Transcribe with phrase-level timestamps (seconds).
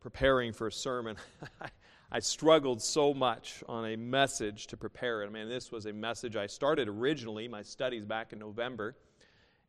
[0.00, 1.16] preparing for a sermon,
[2.12, 5.26] I struggled so much on a message to prepare it.
[5.26, 8.96] I mean, this was a message I started originally, my studies back in November.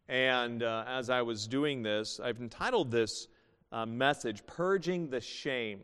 [0.09, 3.27] And uh, as I was doing this, I've entitled this
[3.71, 5.81] uh, message, Purging the Shame.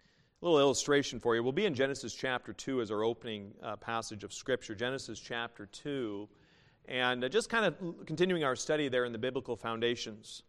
[0.00, 1.42] A little illustration for you.
[1.42, 4.74] We'll be in Genesis chapter 2 as our opening uh, passage of Scripture.
[4.74, 6.28] Genesis chapter 2.
[6.86, 10.42] And uh, just kind of continuing our study there in the biblical foundations.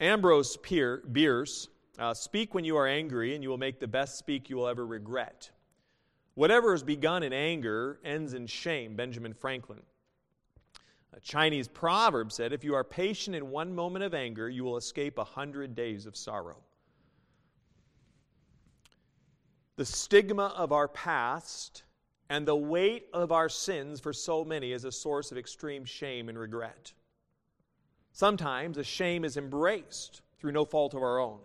[0.00, 4.16] Ambrose Pier, Bierce, uh, speak when you are angry, and you will make the best
[4.16, 5.50] speak you will ever regret.
[6.34, 9.82] Whatever is begun in anger ends in shame, Benjamin Franklin.
[11.12, 14.78] A Chinese proverb said, If you are patient in one moment of anger, you will
[14.78, 16.56] escape a hundred days of sorrow.
[19.76, 21.82] The stigma of our past
[22.30, 26.28] and the weight of our sins for so many is a source of extreme shame
[26.28, 26.92] and regret.
[28.12, 31.38] Sometimes a shame is embraced through no fault of our own.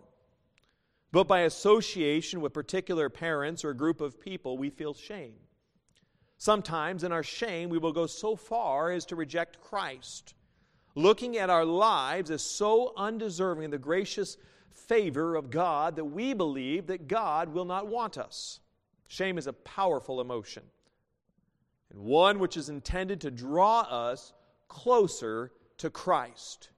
[1.12, 5.34] But by association with particular parents or group of people, we feel shame.
[6.38, 10.34] Sometimes in our shame, we will go so far as to reject Christ,
[10.94, 14.36] looking at our lives as so undeserving of the gracious
[14.70, 18.60] favor of God that we believe that God will not want us.
[19.08, 20.64] Shame is a powerful emotion,
[21.90, 24.34] and one which is intended to draw us
[24.68, 26.70] closer to Christ.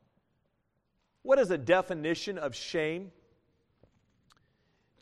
[1.22, 3.12] What is a definition of shame?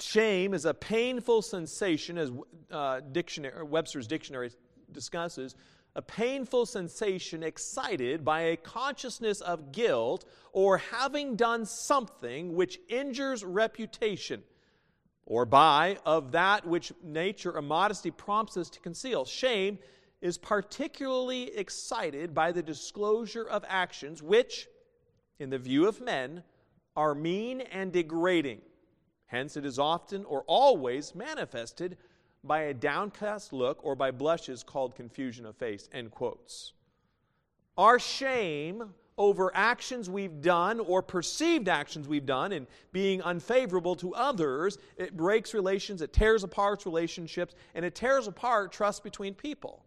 [0.01, 2.31] Shame is a painful sensation, as
[2.71, 4.51] uh, dictionary, Webster's dictionary
[4.93, 5.55] discusses,
[5.95, 13.43] a painful sensation excited by a consciousness of guilt or having done something which injures
[13.43, 14.43] reputation,
[15.25, 19.25] or by of that which nature or modesty prompts us to conceal.
[19.25, 19.79] Shame
[20.21, 24.69] is particularly excited by the disclosure of actions which,
[25.39, 26.43] in the view of men,
[26.97, 28.61] are mean and degrading
[29.27, 31.97] Hence, it is often or always manifested
[32.45, 35.89] by a downcast look or by blushes called confusion of face.
[35.93, 36.73] End quotes.
[37.77, 44.15] Our shame over actions we've done or perceived actions we've done and being unfavorable to
[44.15, 49.83] others, it breaks relations, it tears apart relationships, and it tears apart trust between people.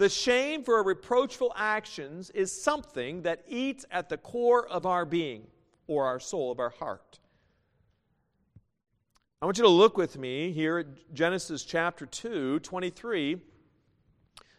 [0.00, 5.04] The shame for our reproachful actions is something that eats at the core of our
[5.04, 5.46] being
[5.88, 7.18] or our soul, of our heart.
[9.42, 13.42] I want you to look with me here at Genesis chapter 2, 23,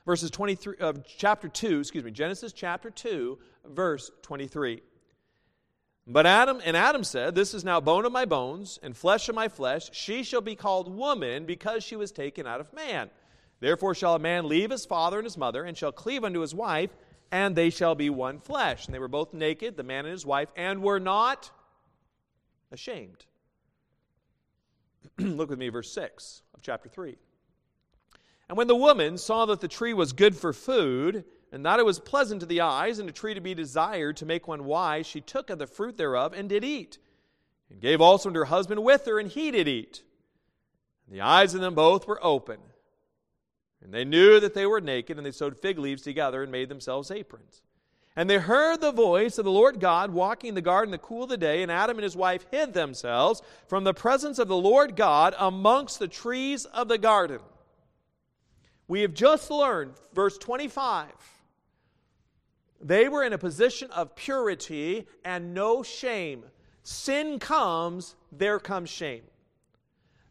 [0.05, 4.83] verses 23, of uh, chapter 2, excuse me, Genesis chapter 2, verse 23.
[6.05, 9.33] But Adam, and Adam said, This is now bone of my bones and flesh of
[9.33, 9.89] my flesh.
[9.91, 13.09] She shall be called woman because she was taken out of man.
[13.61, 16.53] Therefore shall a man leave his father and his mother and shall cleave unto his
[16.53, 16.89] wife,
[17.31, 18.85] and they shall be one flesh.
[18.85, 21.51] And they were both naked, the man and his wife, and were not
[22.71, 23.25] ashamed.
[25.19, 27.15] Look with me, verse 6 of chapter 3.
[28.49, 31.85] And when the woman saw that the tree was good for food, and that it
[31.85, 35.05] was pleasant to the eyes, and a tree to be desired to make one wise,
[35.05, 36.97] she took of the fruit thereof and did eat,
[37.69, 40.03] and gave also unto her husband with her, and he did eat.
[41.05, 42.57] And the eyes of them both were open.
[43.83, 46.69] And they knew that they were naked, and they sewed fig leaves together and made
[46.69, 47.61] themselves aprons.
[48.15, 50.97] And they heard the voice of the Lord God walking in the garden in the
[50.97, 54.49] cool of the day, and Adam and his wife hid themselves from the presence of
[54.49, 57.39] the Lord God amongst the trees of the garden.
[58.87, 61.07] We have just learned, verse 25,
[62.81, 66.43] they were in a position of purity and no shame.
[66.83, 69.21] Sin comes, there comes shame.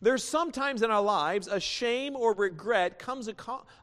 [0.03, 3.29] There's sometimes in our lives a shame or regret comes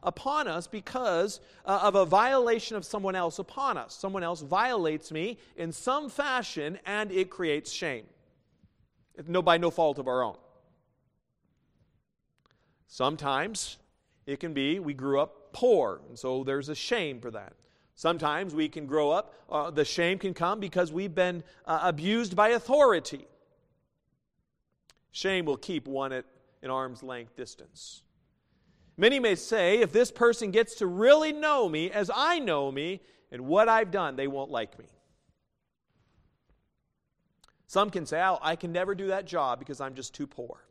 [0.02, 3.94] upon us because uh, of a violation of someone else upon us.
[3.94, 8.04] Someone else violates me in some fashion and it creates shame.
[9.28, 10.36] No, by no fault of our own.
[12.88, 13.76] Sometimes
[14.26, 17.52] it can be we grew up poor, and so there's a shame for that.
[17.94, 22.36] Sometimes we can grow up, uh, the shame can come because we've been uh, abused
[22.36, 23.26] by authority.
[25.12, 26.24] Shame will keep one at
[26.62, 28.02] an arm's length distance.
[28.96, 33.00] Many may say, if this person gets to really know me as I know me
[33.30, 34.86] and what I've done, they won't like me.
[37.68, 40.64] Some can say, oh, I can never do that job because I'm just too poor.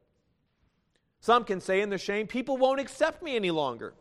[1.22, 3.94] Some can say in their shame, people won't accept me any longer.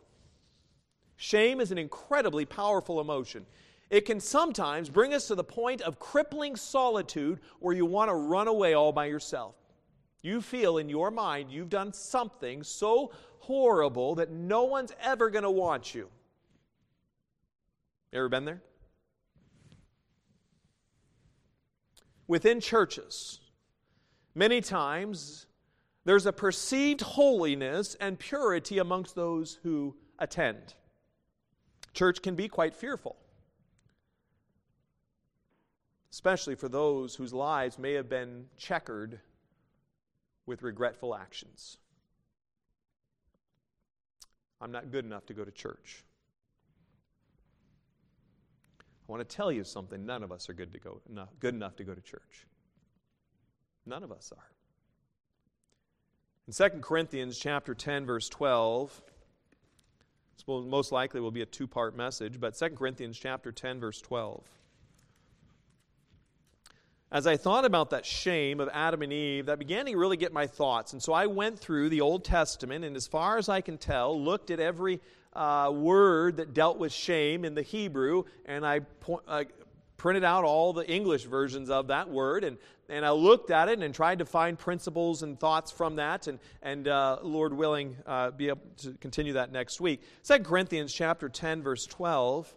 [1.15, 3.45] Shame is an incredibly powerful emotion.
[3.89, 8.15] It can sometimes bring us to the point of crippling solitude where you want to
[8.15, 9.55] run away all by yourself.
[10.21, 15.43] You feel in your mind you've done something so horrible that no one's ever going
[15.43, 16.09] to want you.
[18.11, 18.61] Ever been there?
[22.27, 23.39] Within churches,
[24.37, 25.47] Many times,
[26.05, 30.75] there's a perceived holiness and purity amongst those who attend.
[31.95, 33.15] Church can be quite fearful,
[36.11, 39.21] especially for those whose lives may have been checkered
[40.47, 41.77] with regretful actions.
[44.59, 46.03] I'm not good enough to go to church.
[49.07, 50.05] I want to tell you something.
[50.05, 52.47] None of us are good to go enough, good enough to go to church.
[53.85, 54.51] None of us are.
[56.47, 59.01] In 2 Corinthians chapter 10 verse 12,
[60.47, 64.43] most likely will be a two-part message, but 2 Corinthians chapter 10 verse 12.
[67.09, 70.33] As I thought about that shame of Adam and Eve, that began to really get
[70.33, 70.91] my thoughts.
[70.91, 74.21] And so I went through the Old Testament and, as far as I can tell,
[74.21, 74.99] looked at every
[75.31, 78.81] uh, word that dealt with shame in the Hebrew, and I
[79.27, 79.45] uh,
[79.95, 82.57] printed out all the English versions of that word, and,
[82.89, 86.39] and I looked at it and tried to find principles and thoughts from that, and,
[86.61, 90.01] and uh, Lord willing, uh, be able to continue that next week.
[90.23, 92.53] 2 Corinthians chapter 10, verse 12.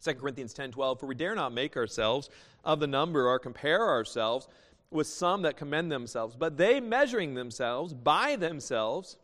[0.00, 2.30] Second Corinthians 10 12, for we dare not make ourselves
[2.64, 4.48] of the number or compare ourselves
[4.90, 9.18] with some that commend themselves, but they measuring themselves by themselves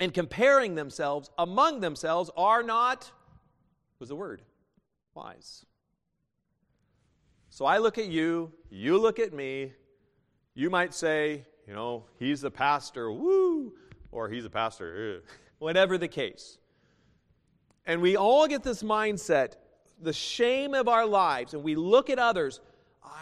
[0.00, 3.10] and comparing themselves among themselves are not,
[3.98, 4.42] was the word,
[5.14, 5.64] wise.
[7.50, 9.72] So I look at you, you look at me,
[10.54, 13.74] you might say, you know, he's a pastor, woo,
[14.10, 15.32] or he's a pastor, eh.
[15.58, 16.58] whatever the case.
[17.84, 19.54] And we all get this mindset,
[20.00, 22.60] the shame of our lives, and we look at others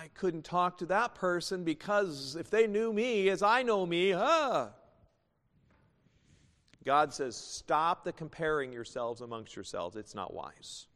[0.06, 4.10] I couldn't talk to that person because if they knew me as I know me,
[4.10, 4.68] huh?
[6.84, 9.96] God says, stop the comparing yourselves amongst yourselves.
[9.96, 10.86] It's not wise.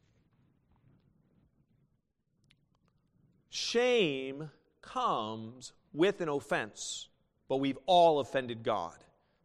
[3.49, 4.49] Shame
[4.81, 7.09] comes with an offense,
[7.49, 8.95] but we've all offended God.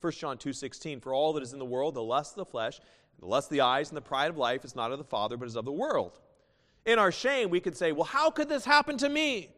[0.00, 2.79] 1 John 2:16 For all that is in the world, the lust of the flesh,
[3.19, 5.37] the lust of the eyes, and the pride of life is not of the Father,
[5.37, 6.21] but is of the world
[6.87, 9.50] in our shame, we could say, well, how could this happen to me?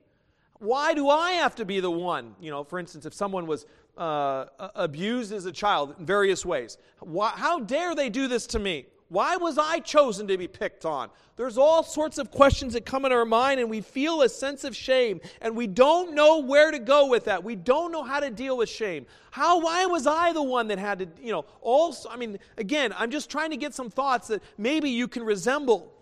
[0.59, 2.35] Why do I have to be the one?
[2.41, 3.67] You know, for instance, if someone was
[3.97, 8.59] uh, abused as a child in various ways, why, how dare they do this to
[8.59, 8.87] me?
[9.11, 11.09] Why was I chosen to be picked on?
[11.37, 14.65] There's all sorts of questions that come in our mind, and we feel a sense
[14.65, 17.43] of shame, and we don't know where to go with that.
[17.43, 19.07] We don't know how to deal with shame.
[19.31, 22.93] How, why was I the one that had to, you know, also, I mean, again,
[22.99, 25.95] I'm just trying to get some thoughts that maybe you can resemble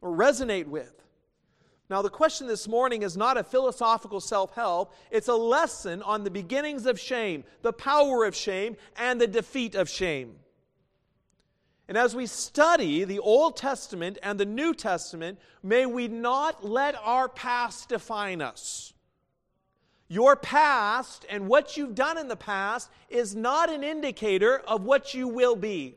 [0.00, 0.94] or resonate with.
[1.88, 6.22] Now, the question this morning is not a philosophical self help, it's a lesson on
[6.22, 10.36] the beginnings of shame, the power of shame, and the defeat of shame.
[11.88, 16.94] And as we study the Old Testament and the New Testament, may we not let
[17.02, 18.92] our past define us.
[20.06, 25.14] Your past and what you've done in the past is not an indicator of what
[25.14, 25.96] you will be.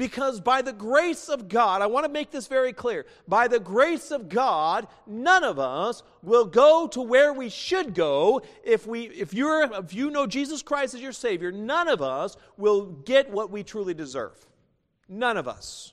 [0.00, 3.04] Because by the grace of God, I want to make this very clear.
[3.28, 8.40] By the grace of God, none of us will go to where we should go.
[8.64, 12.38] If, we, if, you're, if you know Jesus Christ as your Savior, none of us
[12.56, 14.38] will get what we truly deserve.
[15.06, 15.92] None of us.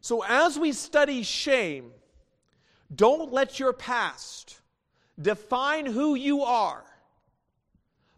[0.00, 1.90] So as we study shame,
[2.94, 4.62] don't let your past
[5.20, 6.86] define who you are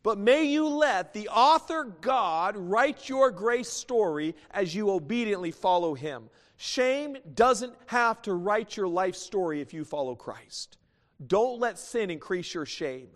[0.06, 5.94] but may you let the author God write your grace story as you obediently follow
[5.94, 6.30] him.
[6.56, 10.78] Shame doesn't have to write your life story if you follow Christ.
[11.26, 13.08] Don't let sin increase your shame.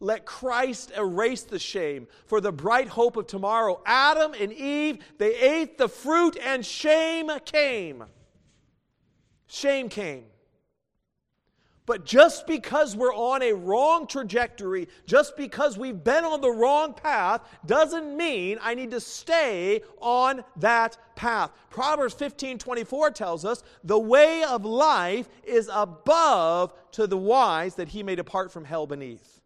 [0.00, 3.82] Let Christ erase the shame for the bright hope of tomorrow.
[3.84, 8.02] Adam and Eve, they ate the fruit and shame came.
[9.46, 10.24] Shame came.
[11.86, 16.94] But just because we're on a wrong trajectory, just because we've been on the wrong
[16.94, 21.50] path, doesn't mean I need to stay on that path.
[21.68, 27.88] Proverbs 15 24 tells us the way of life is above to the wise that
[27.88, 29.42] he may depart from hell beneath.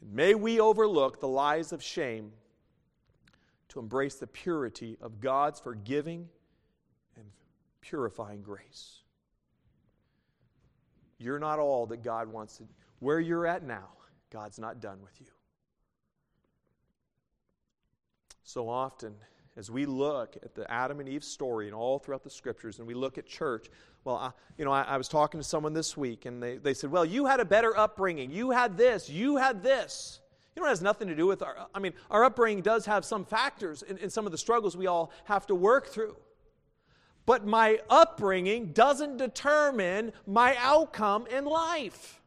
[0.00, 2.32] may we overlook the lies of shame
[3.68, 6.30] to embrace the purity of God's forgiving
[7.16, 7.26] and
[7.82, 9.02] purifying grace.
[11.18, 12.64] You're not all that God wants to.
[13.00, 13.88] Where you're at now,
[14.30, 15.26] God's not done with you.
[18.44, 19.14] So often,
[19.56, 22.86] as we look at the Adam and Eve story and all throughout the scriptures, and
[22.86, 23.66] we look at church,
[24.04, 26.72] well, I, you know, I, I was talking to someone this week, and they, they
[26.74, 28.30] said, Well, you had a better upbringing.
[28.30, 29.10] You had this.
[29.10, 30.20] You had this.
[30.54, 33.04] You know, it has nothing to do with our, I mean, our upbringing does have
[33.04, 36.16] some factors in, in some of the struggles we all have to work through.
[37.28, 42.22] But my upbringing doesn't determine my outcome in life.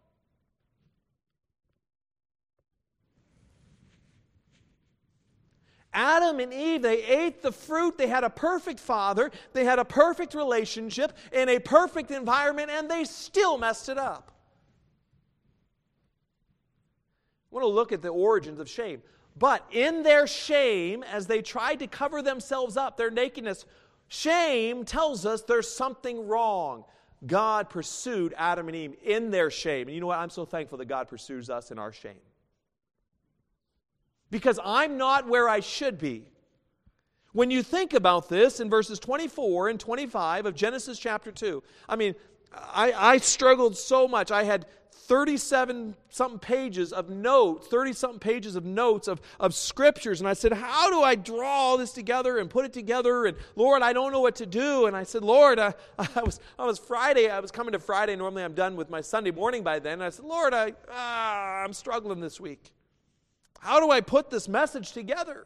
[5.91, 7.97] Adam and Eve, they ate the fruit.
[7.97, 9.31] They had a perfect father.
[9.53, 14.31] They had a perfect relationship in a perfect environment, and they still messed it up.
[17.51, 19.01] I want to look at the origins of shame.
[19.35, 23.65] But in their shame, as they tried to cover themselves up, their nakedness,
[24.11, 26.83] shame tells us there's something wrong.
[27.25, 29.87] God pursued Adam and Eve in their shame.
[29.87, 30.19] And you know what?
[30.19, 32.19] I'm so thankful that God pursues us in our shame.
[34.29, 36.25] Because I'm not where I should be.
[37.31, 41.95] When you think about this in verses 24 and 25 of Genesis chapter 2, I
[41.95, 42.13] mean,
[42.53, 44.29] I, I struggled so much.
[44.29, 44.65] I had
[45.01, 50.21] 37 something pages of notes, 30 something pages of notes of, of scriptures.
[50.21, 53.25] And I said, How do I draw all this together and put it together?
[53.25, 54.85] And Lord, I don't know what to do.
[54.85, 58.15] And I said, Lord, I, I was, I was Friday, I was coming to Friday.
[58.15, 59.93] Normally I'm done with my Sunday morning by then.
[59.93, 62.71] And I said, Lord, I, ah, I'm struggling this week.
[63.59, 65.45] How do I put this message together?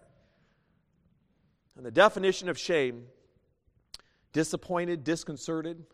[1.77, 3.05] And the definition of shame
[4.33, 5.85] disappointed, disconcerted,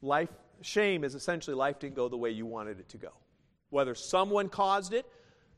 [0.00, 0.30] life
[0.62, 3.12] shame is essentially life didn't go the way you wanted it to go.
[3.70, 5.06] Whether someone caused it,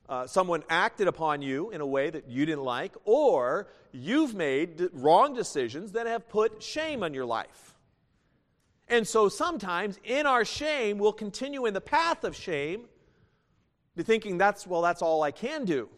[0.09, 4.89] uh, someone acted upon you in a way that you didn't like, or you've made
[4.93, 7.75] wrong decisions that have put shame on your life.
[8.89, 12.87] And so sometimes in our shame, we'll continue in the path of shame,
[13.99, 15.91] thinking that's, well, that's all I can do.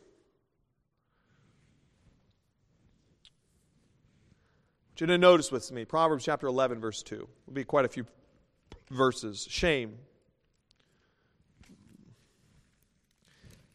[5.00, 7.26] you to notice with me Proverbs chapter 11, verse 2.
[7.46, 8.04] Will be quite a few
[8.90, 9.46] verses.
[9.48, 9.98] Shame.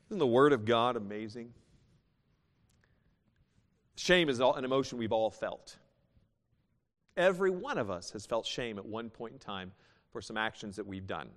[0.10, 1.54] Isn't the Word of God amazing?
[3.96, 5.78] Shame is an emotion we've all felt.
[7.18, 9.72] Every one of us has felt shame at one point in time
[10.12, 11.30] for some actions that we've done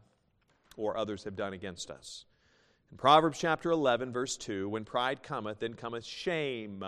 [0.76, 2.24] or others have done against us.
[2.90, 6.84] In Proverbs chapter 11, verse 2, when pride cometh, then cometh shame.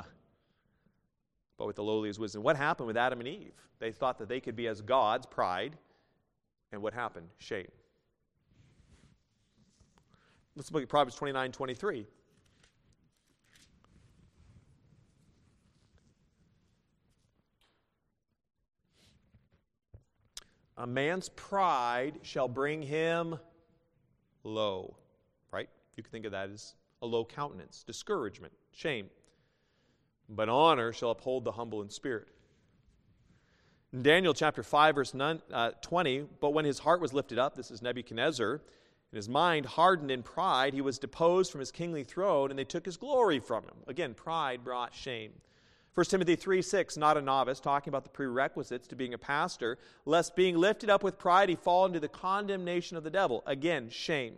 [1.57, 2.43] But with the lowly is wisdom.
[2.43, 3.53] What happened with Adam and Eve?
[3.79, 5.77] They thought that they could be as gods, pride,
[6.73, 7.29] and what happened?
[7.39, 7.69] Shame.
[10.57, 12.07] Let's look at Proverbs 29 23.
[20.77, 23.39] A man's pride shall bring him
[24.45, 24.97] low.
[25.53, 25.69] Right?
[25.97, 29.11] You can think of that as a low countenance, discouragement, shame.
[30.29, 32.29] But honor shall uphold the humble in spirit.
[33.93, 37.57] In Daniel chapter 5, verse 9, uh, 20, but when his heart was lifted up,
[37.57, 42.05] this is Nebuchadnezzar, and his mind hardened in pride, he was deposed from his kingly
[42.05, 43.75] throne, and they took his glory from him.
[43.89, 45.33] Again, pride brought shame.
[45.95, 49.77] 1 Timothy 3 6, not a novice, talking about the prerequisites to being a pastor,
[50.05, 53.43] lest being lifted up with pride he fall into the condemnation of the devil.
[53.45, 54.35] Again, shame.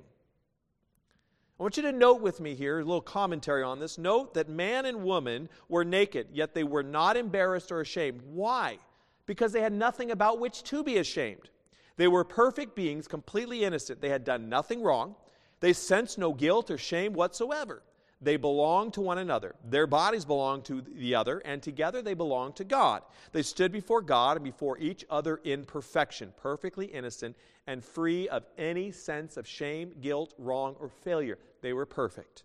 [1.60, 3.98] I want you to note with me here, a little commentary on this.
[3.98, 8.22] Note that man and woman were naked, yet they were not embarrassed or ashamed.
[8.24, 8.78] Why?
[9.26, 11.50] Because they had nothing about which to be ashamed.
[11.96, 14.00] They were perfect beings, completely innocent.
[14.00, 15.14] They had done nothing wrong.
[15.60, 17.82] They sensed no guilt or shame whatsoever.
[18.20, 19.56] They belonged to one another.
[19.68, 23.02] Their bodies belonged to the other, and together they belonged to God.
[23.32, 27.36] They stood before God and before each other in perfection, perfectly innocent
[27.66, 31.38] and free of any sense of shame, guilt, wrong, or failure.
[31.62, 32.44] They were perfect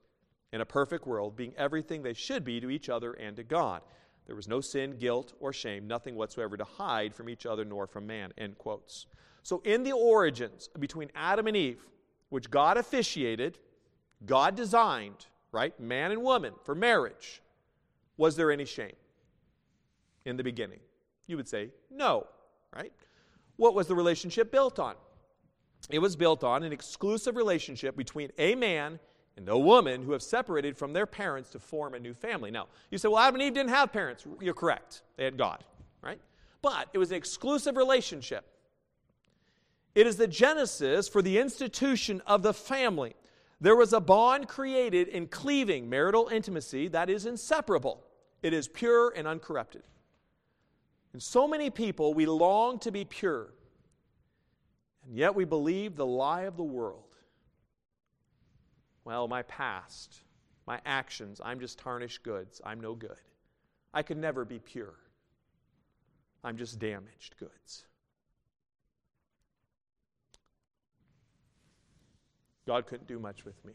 [0.51, 3.81] in a perfect world, being everything they should be to each other and to God.
[4.27, 7.87] There was no sin, guilt, or shame, nothing whatsoever to hide from each other nor
[7.87, 8.33] from man.
[8.37, 9.07] End quotes.
[9.41, 11.87] So, in the origins between Adam and Eve,
[12.29, 13.57] which God officiated,
[14.25, 17.41] God designed, right, man and woman for marriage,
[18.17, 18.95] was there any shame
[20.25, 20.79] in the beginning?
[21.27, 22.27] You would say no,
[22.75, 22.91] right?
[23.55, 24.95] What was the relationship built on?
[25.89, 28.99] It was built on an exclusive relationship between a man
[29.37, 32.49] and a woman who have separated from their parents to form a new family.
[32.49, 34.25] Now, you say, well, Adam and Eve didn't have parents.
[34.41, 35.03] You're correct.
[35.15, 35.63] They had God,
[36.01, 36.19] right?
[36.63, 38.45] But it was an exclusive relationship.
[39.93, 43.15] It is the genesis for the institution of the family.
[43.61, 48.03] There was a bond created in cleaving marital intimacy that is inseparable.
[48.41, 49.83] It is pure and uncorrupted.
[51.13, 53.47] And so many people, we long to be pure,
[55.05, 57.06] and yet we believe the lie of the world
[59.07, 60.19] well, my past,
[60.67, 62.59] my actions, I'm just tarnished goods.
[62.65, 63.21] I'm no good.
[63.93, 64.95] I could never be pure.
[66.43, 67.85] I'm just damaged goods.
[72.67, 73.71] God couldn't do much with me.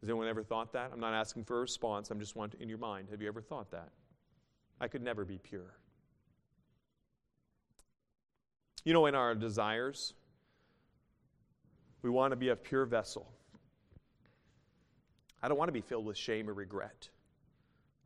[0.00, 0.92] Has anyone ever thought that?
[0.94, 2.10] I'm not asking for a response.
[2.10, 3.08] I'm just wanting in your mind.
[3.10, 3.90] Have you ever thought that?
[4.80, 5.74] I could never be pure.
[8.84, 10.14] You know, in our desires,
[12.02, 13.30] we want to be a pure vessel.
[15.42, 17.08] I don't want to be filled with shame or regret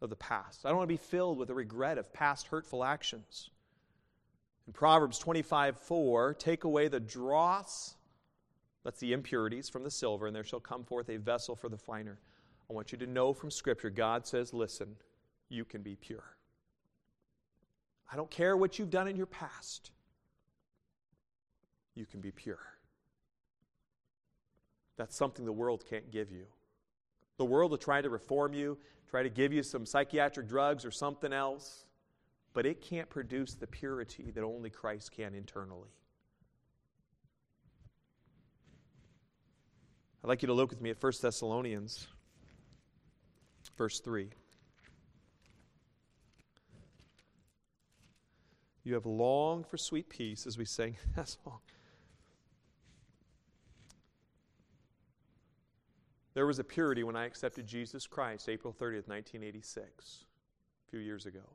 [0.01, 0.65] of the past.
[0.65, 3.51] I don't want to be filled with the regret of past hurtful actions.
[4.67, 7.97] In Proverbs 25 4, take away the dross
[8.85, 11.79] that's the impurities from the silver, and there shall come forth a vessel for the
[11.79, 12.19] finer.
[12.69, 14.97] I want you to know from Scripture, God says, listen,
[15.49, 16.37] you can be pure.
[18.13, 19.91] I don't care what you've done in your past,
[21.95, 22.59] you can be pure.
[24.97, 26.47] That's something the world can't give you.
[27.37, 28.79] The world will try to reform you,
[29.11, 31.87] try to give you some psychiatric drugs or something else,
[32.53, 35.91] but it can't produce the purity that only Christ can internally.
[40.23, 42.07] I'd like you to look with me at 1 Thessalonians,
[43.77, 44.31] verse 3.
[48.85, 51.61] You have longed for sweet peace, as we sing that song.
[56.35, 60.25] There was a purity when I accepted Jesus Christ, April 30th, 1986,
[60.87, 61.49] a few years ago.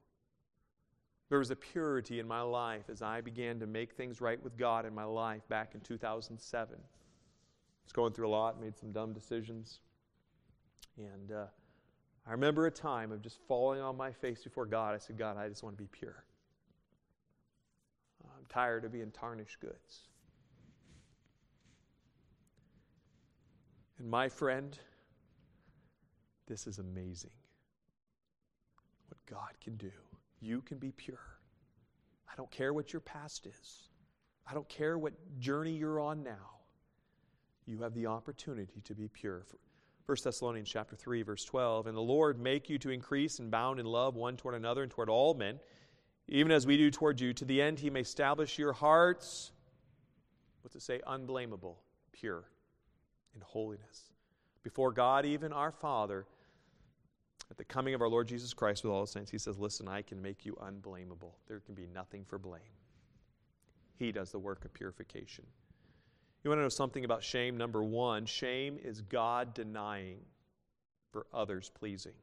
[1.29, 4.57] There was a purity in my life as I began to make things right with
[4.57, 6.81] God in my life back in 2007 I
[7.85, 9.79] was going through a lot, made some dumb decisions.
[10.97, 11.45] And uh,
[12.27, 14.95] I remember a time of just falling on my face before God.
[14.95, 16.23] I said, God, I just want to be pure.
[18.23, 20.07] I'm tired of being tarnished goods.
[23.99, 24.77] And my friend,
[26.47, 27.31] this is amazing
[29.07, 29.91] what God can do.
[30.41, 31.19] You can be pure.
[32.31, 33.89] I don't care what your past is,
[34.49, 36.59] I don't care what journey you're on now
[37.69, 39.45] you have the opportunity to be pure.
[40.07, 43.79] 1 Thessalonians chapter 3 verse 12 and the Lord make you to increase and bound
[43.79, 45.59] in love one toward another and toward all men
[46.27, 49.51] even as we do toward you to the end he may establish your hearts
[50.63, 51.77] what's it say unblameable
[52.11, 52.43] pure
[53.35, 54.11] in holiness
[54.63, 56.25] before God even our Father
[57.51, 59.87] at the coming of our Lord Jesus Christ with all the saints he says listen
[59.87, 62.61] I can make you unblameable there can be nothing for blame
[63.97, 65.45] he does the work of purification
[66.43, 67.57] you want to know something about shame?
[67.57, 70.19] Number one, shame is God denying
[71.11, 72.13] for others pleasing.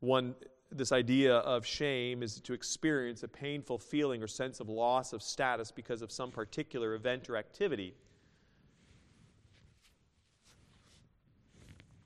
[0.00, 0.34] One,
[0.70, 5.22] this idea of shame is to experience a painful feeling or sense of loss of
[5.22, 7.94] status because of some particular event or activity.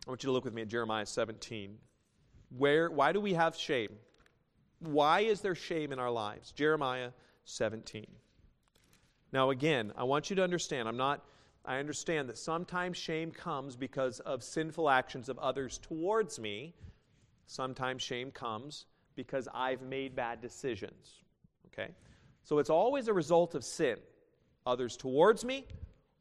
[0.07, 1.77] I want you to look with me at Jeremiah 17.
[2.57, 3.91] Where, why do we have shame?
[4.79, 6.53] Why is there shame in our lives?
[6.53, 7.11] Jeremiah
[7.45, 8.07] 17.
[9.33, 11.25] Now, again, I want you to understand, I'm not,
[11.65, 16.75] I understand that sometimes shame comes because of sinful actions of others towards me.
[17.47, 21.25] Sometimes shame comes because I've made bad decisions.
[21.67, 21.91] Okay?
[22.45, 23.97] So it's always a result of sin,
[24.67, 25.67] others towards me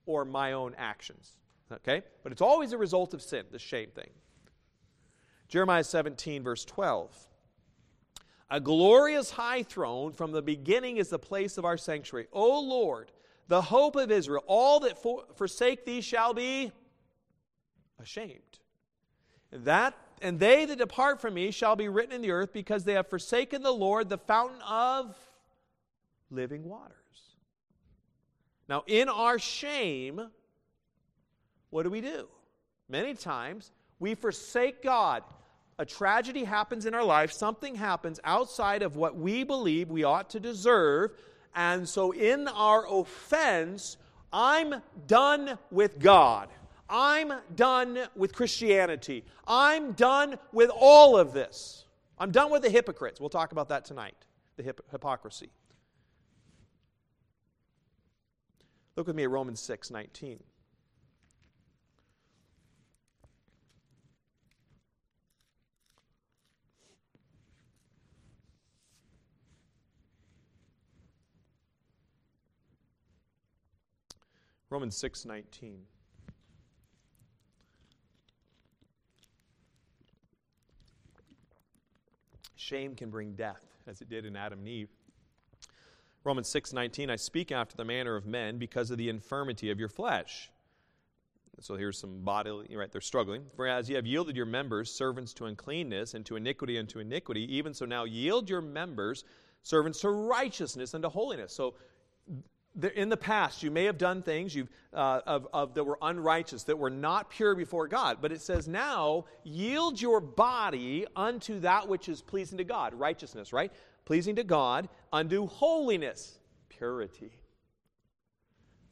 [0.07, 1.37] or my own actions.
[1.75, 2.03] Okay?
[2.23, 4.09] But it's always a result of sin, the shame thing.
[5.47, 7.11] Jeremiah 17, verse 12.
[8.49, 12.27] A glorious high throne from the beginning is the place of our sanctuary.
[12.31, 13.11] O Lord,
[13.47, 16.71] the hope of Israel, all that for, forsake thee shall be
[17.99, 18.59] ashamed.
[19.51, 22.83] And that and they that depart from me shall be written in the earth because
[22.83, 25.15] they have forsaken the Lord, the fountain of
[26.31, 26.95] living waters.
[28.67, 30.29] Now, in our shame,
[31.75, 32.29] what do we do?
[32.87, 35.23] Many times we forsake God
[35.77, 40.29] a tragedy happens in our life, something happens outside of what we believe we ought
[40.29, 41.11] to deserve,
[41.53, 43.97] and so in our offense,
[44.31, 46.47] I'm done with God.
[46.89, 49.25] I'm done with Christianity.
[49.45, 51.83] I'm done with all of this.
[52.17, 53.19] I'm done with the hypocrites.
[53.19, 54.15] We'll talk about that tonight
[54.55, 55.49] the hip- hypocrisy.
[58.95, 60.39] Look with me at Romans 6 19.
[74.69, 75.85] Romans 6:19.
[82.55, 84.89] Shame can bring death, as it did in Adam and Eve.
[86.23, 89.89] Romans 6:19 I speak after the manner of men because of the infirmity of your
[89.89, 90.51] flesh.
[91.59, 92.91] So here's some bodily, right?
[92.91, 93.45] They're struggling.
[93.55, 97.55] Whereas you have yielded your members servants to uncleanness and to iniquity and to iniquity,
[97.55, 99.23] even so now yield your members
[99.61, 101.53] servants to righteousness and to holiness.
[101.53, 101.75] So
[102.95, 104.55] in the past, you may have done things
[104.93, 108.17] uh, of, of, that were unrighteous, that were not pure before God.
[108.21, 112.93] But it says, now yield your body unto that which is pleasing to God.
[112.93, 113.71] Righteousness, right?
[114.03, 117.31] Pleasing to God, unto holiness, purity.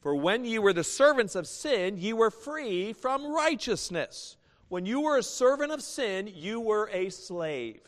[0.00, 4.36] For when ye were the servants of sin, ye were free from righteousness.
[4.68, 7.80] When you were a servant of sin, you were a slave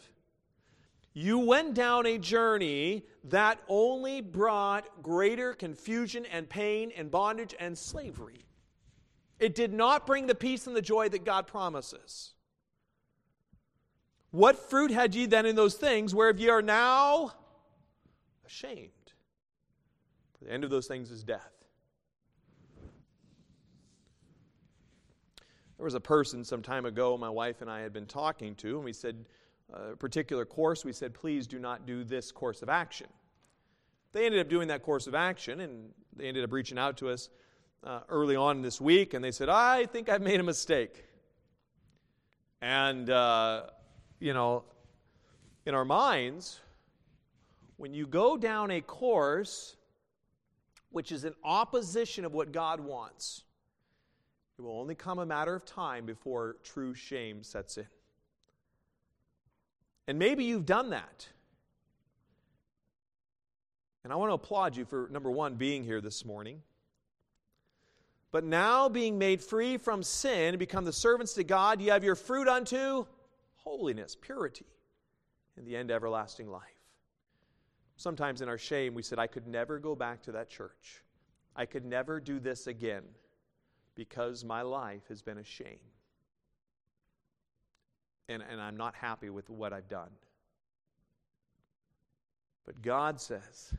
[1.19, 7.79] you went down a journey that only brought greater confusion and pain and bondage and
[7.79, 8.45] slavery.
[9.41, 12.35] It did not bring the peace and the joy that God promises.
[14.31, 17.33] What fruit had ye then in those things whereof ye are now
[18.45, 18.91] ashamed?
[20.43, 21.55] The end of those things is death.
[25.79, 28.77] There was a person some time ago my wife and I had been talking to,
[28.77, 29.25] and we said,
[29.73, 33.09] a particular course, we said, please do not do this course of action.
[34.13, 37.11] They ended up doing that course of action, and they ended up reaching out to
[37.11, 37.29] us
[37.85, 41.05] uh, early on this week, and they said, I think I've made a mistake.
[42.63, 43.65] And, uh,
[44.19, 44.65] you know,
[45.67, 46.61] in our minds,
[47.77, 49.77] when you go down a course
[50.91, 53.43] which is in opposition of what God wants,
[54.59, 57.87] it will only come a matter of time before true shame sets in.
[60.07, 61.29] And maybe you've done that.
[64.05, 66.63] And I want to applaud you for, number one, being here this morning.
[68.31, 72.05] But now, being made free from sin and become the servants to God, you have
[72.05, 73.07] your fruit unto
[73.55, 74.67] holiness, purity,
[75.57, 76.63] in the end, everlasting life.
[77.97, 81.03] Sometimes in our shame, we said, I could never go back to that church.
[81.57, 83.03] I could never do this again
[83.95, 85.81] because my life has been a shame
[88.29, 90.11] and, and I'm not happy with what I've done.
[92.65, 93.73] But God says,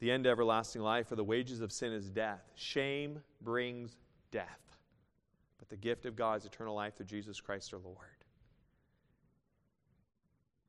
[0.00, 2.42] the end everlasting life, for the wages of sin is death.
[2.56, 3.96] Shame brings
[4.32, 4.58] death.
[5.58, 7.96] But the gift of God is eternal life through Jesus Christ our Lord.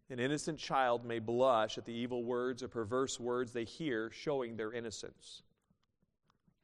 [0.09, 4.57] An innocent child may blush at the evil words or perverse words they hear, showing
[4.57, 5.41] their innocence.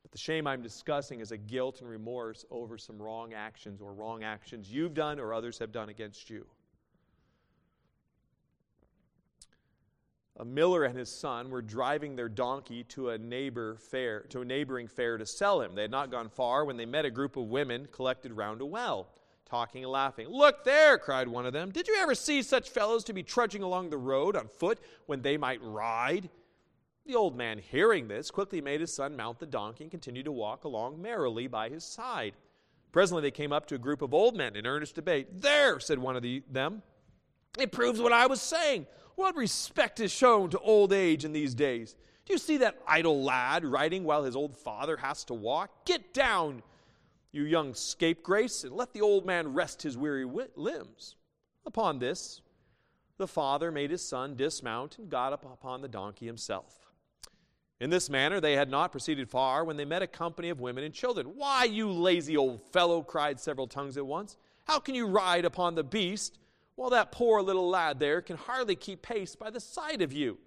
[0.07, 3.91] But the shame I'm discussing is a guilt and remorse over some wrong actions or
[3.91, 6.45] wrong actions you've done or others have done against you.
[10.37, 14.45] A miller and his son were driving their donkey to a neighbor fair, to a
[14.45, 15.75] neighboring fair to sell him.
[15.75, 18.65] They had not gone far when they met a group of women collected round a
[18.65, 19.09] well,
[19.43, 20.29] talking and laughing.
[20.29, 21.69] Look there, cried one of them.
[21.69, 25.21] Did you ever see such fellows to be trudging along the road on foot when
[25.21, 26.29] they might ride?
[27.07, 30.31] The old man, hearing this, quickly made his son mount the donkey and continued to
[30.33, 32.33] walk along merrily by his side.
[32.91, 35.41] Presently, they came up to a group of old men in earnest debate.
[35.41, 36.83] There, said one of the, them,
[37.57, 38.87] it proves what I was saying.
[39.15, 41.95] What respect is shown to old age in these days?
[42.25, 45.85] Do you see that idle lad riding while his old father has to walk?
[45.85, 46.61] Get down,
[47.31, 50.25] you young scapegrace, and let the old man rest his weary
[50.57, 51.15] limbs.
[51.65, 52.41] Upon this,
[53.17, 56.86] the father made his son dismount and got up upon the donkey himself.
[57.79, 60.83] In this manner, they had not proceeded far when they met a company of women
[60.83, 61.27] and children.
[61.35, 64.35] Why, you lazy old fellow, cried several tongues at once.
[64.65, 66.39] How can you ride upon the beast
[66.75, 70.39] while that poor little lad there can hardly keep pace by the side of you?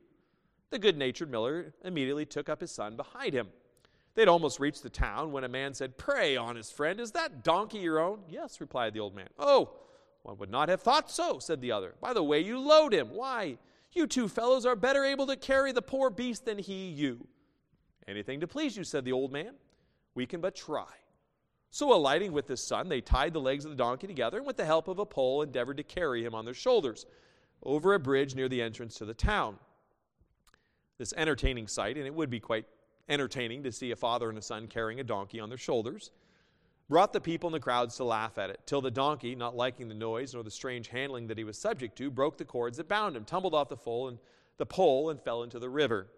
[0.70, 3.48] The good natured miller immediately took up his son behind him.
[4.14, 7.44] They had almost reached the town when a man said, Pray, honest friend, is that
[7.44, 8.20] donkey your own?
[8.28, 9.28] Yes, replied the old man.
[9.38, 9.70] Oh,
[10.22, 11.94] one would not have thought so, said the other.
[12.00, 13.10] By the way you load him.
[13.10, 13.56] Why,
[13.92, 17.26] you two fellows are better able to carry the poor beast than he you.
[18.08, 19.54] Anything to please you, said the old man.
[20.14, 20.88] We can but try.
[21.70, 24.56] So, alighting with his son, they tied the legs of the donkey together and, with
[24.56, 27.06] the help of a pole, endeavored to carry him on their shoulders
[27.62, 29.56] over a bridge near the entrance to the town.
[30.98, 32.66] This entertaining sight, and it would be quite
[33.08, 36.10] entertaining to see a father and a son carrying a donkey on their shoulders,
[36.90, 39.88] brought the people in the crowds to laugh at it, till the donkey, not liking
[39.88, 42.88] the noise nor the strange handling that he was subject to, broke the cords that
[42.88, 44.18] bound him, tumbled off the pole and
[44.58, 46.08] the pole and fell into the river.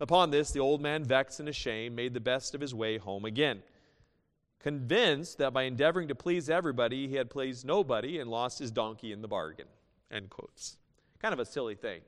[0.00, 3.26] Upon this, the old man, vexed and ashamed, made the best of his way home
[3.26, 3.62] again,
[4.58, 9.12] convinced that by endeavoring to please everybody, he had pleased nobody and lost his donkey
[9.12, 9.68] in the bargain.
[10.10, 10.78] End quotes.
[11.20, 12.00] Kind of a silly thing.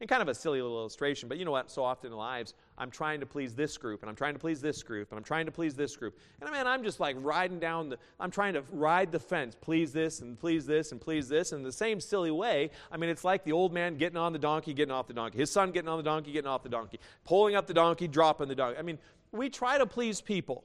[0.00, 1.70] And kind of a silly little illustration, but you know what?
[1.70, 4.60] So often in lives, I'm trying to please this group, and I'm trying to please
[4.60, 6.18] this group, and I'm trying to please this group.
[6.40, 9.56] And I mean, I'm just like riding down the, I'm trying to ride the fence,
[9.60, 11.52] please this, and please this, and please this.
[11.52, 14.38] In the same silly way, I mean, it's like the old man getting on the
[14.38, 17.00] donkey, getting off the donkey, his son getting on the donkey, getting off the donkey,
[17.24, 18.78] pulling up the donkey, dropping the donkey.
[18.78, 18.98] I mean,
[19.32, 20.64] we try to please people.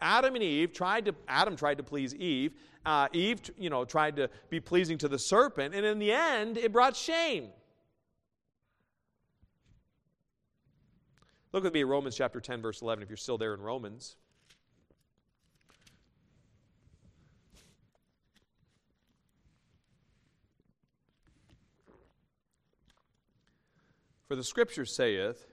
[0.00, 2.52] Adam and Eve tried to, Adam tried to please Eve.
[2.84, 6.58] Uh, Eve, you know, tried to be pleasing to the serpent, and in the end,
[6.58, 7.48] it brought shame.
[11.54, 14.16] Look with me at Romans chapter 10, verse 11, if you're still there in Romans.
[24.26, 25.46] For the scripture saith,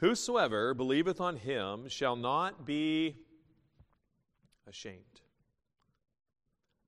[0.00, 3.16] Whosoever believeth on him shall not be
[4.68, 5.22] ashamed.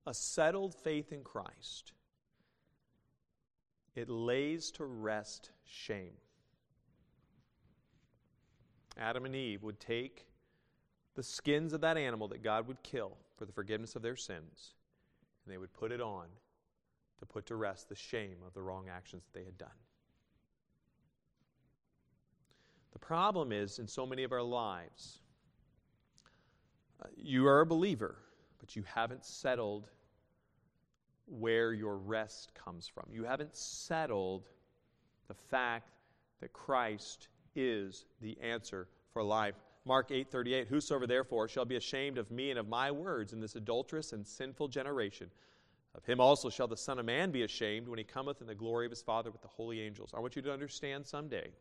[0.05, 1.93] A settled faith in Christ,
[3.95, 6.13] it lays to rest shame.
[8.99, 10.25] Adam and Eve would take
[11.15, 14.73] the skins of that animal that God would kill for the forgiveness of their sins,
[15.43, 16.25] and they would put it on
[17.19, 19.69] to put to rest the shame of the wrong actions that they had done.
[22.91, 25.19] The problem is, in so many of our lives,
[27.01, 28.17] uh, you are a believer,
[28.59, 29.87] but you haven't settled
[31.25, 33.05] where your rest comes from.
[33.11, 34.49] You haven't settled
[35.27, 35.91] the fact
[36.41, 39.55] that Christ is the answer for life.
[39.85, 43.55] Mark 8:38 Whosoever therefore shall be ashamed of me and of my words in this
[43.55, 45.31] adulterous and sinful generation
[45.95, 48.55] of him also shall the son of man be ashamed when he cometh in the
[48.55, 50.11] glory of his father with the holy angels.
[50.13, 51.51] I want you to understand someday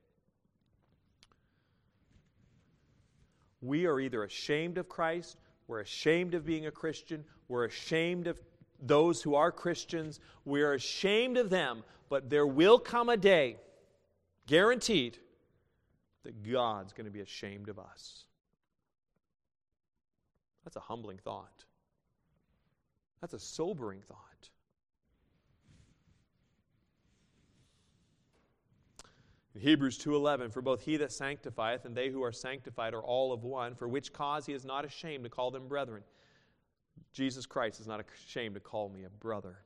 [3.61, 8.41] we are either ashamed of Christ, we're ashamed of being a Christian, we're ashamed of
[8.81, 13.57] those who are Christians, we're ashamed of them, but there will come a day,
[14.47, 15.19] guaranteed,
[16.25, 18.25] that God's going to be ashamed of us.
[20.65, 21.65] That's a humbling thought.
[23.21, 24.51] That's a sobering thought.
[29.55, 33.33] In Hebrews 2:11 for both he that sanctifieth and they who are sanctified are all
[33.33, 36.05] of one for which cause he is not ashamed to call them brethren.
[37.13, 39.59] Jesus Christ is not ashamed to call me a brother.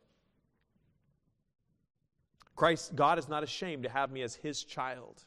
[2.56, 5.24] Christ God is not ashamed to have me as his child.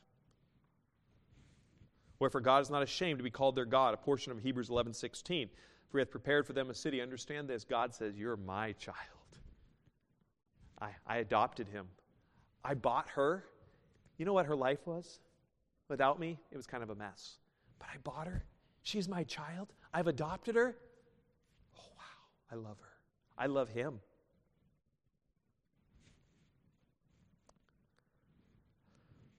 [2.20, 5.50] Wherefore God is not ashamed to be called their God, a portion of Hebrews 11:16.
[5.90, 7.02] For he hath prepared for them a city.
[7.02, 7.64] Understand this.
[7.64, 8.98] God says, You're my child.
[10.82, 11.88] I, I adopted him.
[12.64, 13.46] I bought her.
[14.18, 15.20] You know what her life was?
[15.88, 17.38] Without me, it was kind of a mess.
[17.80, 18.44] But I bought her.
[18.82, 19.74] She's my child.
[19.94, 20.76] I've adopted her.
[21.78, 22.52] Oh, wow.
[22.52, 22.94] I love her.
[23.38, 24.00] I love him.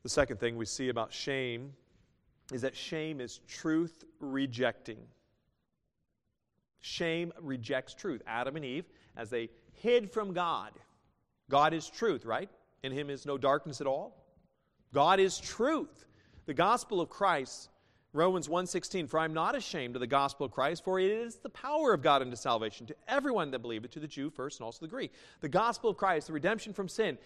[0.02, 1.72] The second thing we see about shame
[2.52, 4.98] is that shame is truth rejecting.
[6.80, 8.22] Shame rejects truth.
[8.26, 8.84] Adam and Eve,
[9.16, 10.72] as they hid from God,
[11.50, 12.48] God is truth, right?
[12.82, 14.24] In him is no darkness at all.
[14.92, 16.06] God is truth.
[16.46, 17.68] The gospel of Christ,
[18.12, 21.50] Romans 1:16, for I'm not ashamed of the gospel of Christ, for it is the
[21.50, 24.86] power of God unto salvation to everyone that believeth, to the Jew first and also
[24.86, 25.12] the Greek.
[25.40, 27.18] The gospel of Christ, the redemption from sin.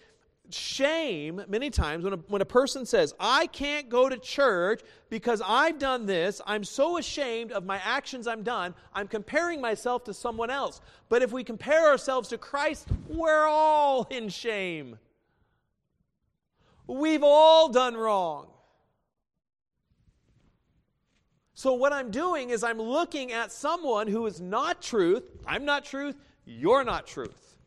[0.49, 5.41] Shame, many times, when a, when a person says, I can't go to church because
[5.45, 10.13] I've done this, I'm so ashamed of my actions I'm done, I'm comparing myself to
[10.13, 10.81] someone else.
[11.07, 14.97] But if we compare ourselves to Christ, we're all in shame.
[16.87, 18.47] We've all done wrong.
[21.53, 25.23] So, what I'm doing is I'm looking at someone who is not truth.
[25.45, 26.15] I'm not truth.
[26.43, 27.57] You're not truth.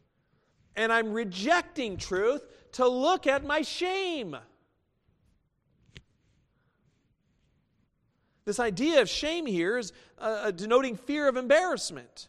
[0.75, 2.43] And I'm rejecting truth
[2.75, 4.37] to look at my shame.
[8.45, 12.29] This idea of shame here is uh, denoting fear of embarrassment.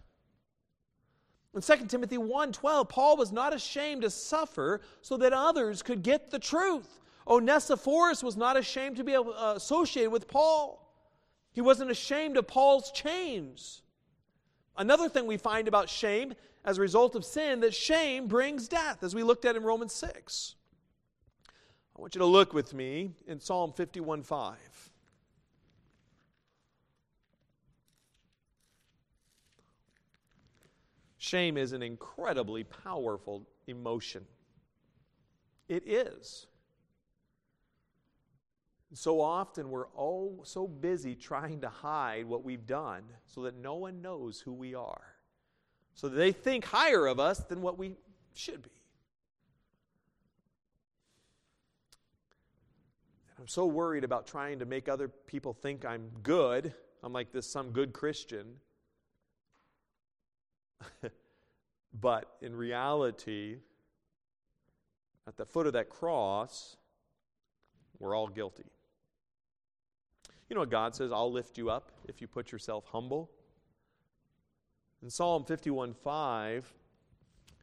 [1.53, 6.29] In 2 Timothy 1:12, Paul was not ashamed to suffer so that others could get
[6.29, 6.99] the truth.
[7.27, 9.23] Onesiphorus was not ashamed to be uh,
[9.55, 10.81] associated with Paul.
[11.53, 13.81] He wasn't ashamed of Paul's chains.
[14.77, 19.03] Another thing we find about shame as a result of sin that shame brings death,
[19.03, 20.55] as we looked at in Romans 6.
[21.95, 24.89] I want you to look with me in Psalm 51:5.
[31.17, 34.27] Shame is an incredibly powerful emotion.
[35.67, 36.47] It is.
[38.93, 43.75] So often we're all so busy trying to hide what we've done so that no
[43.75, 45.14] one knows who we are.
[45.95, 47.95] So they think higher of us than what we
[48.33, 48.69] should be.
[53.29, 56.73] And I'm so worried about trying to make other people think I'm good.
[57.01, 58.55] I'm like this some good Christian.
[62.01, 63.59] but in reality,
[65.27, 66.75] at the foot of that cross,
[67.99, 68.65] we're all guilty.
[70.49, 71.13] You know what God says?
[71.13, 73.31] I'll lift you up if you put yourself humble.
[75.05, 76.73] In Psalm 51 5,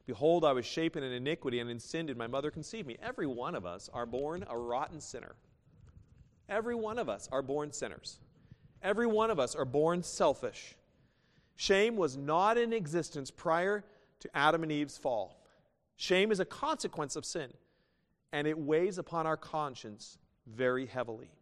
[0.06, 2.96] Behold, I was shapen in iniquity, and in sin did my mother conceive me.
[3.02, 5.34] Every one of us are born a rotten sinner.
[6.48, 8.20] every one of us are born sinners.
[8.80, 10.76] Every one of us are born selfish.
[11.56, 13.82] Shame was not in existence prior
[14.20, 15.44] to Adam and Eve's fall.
[15.96, 17.52] Shame is a consequence of sin,
[18.30, 21.32] and it weighs upon our conscience very heavily.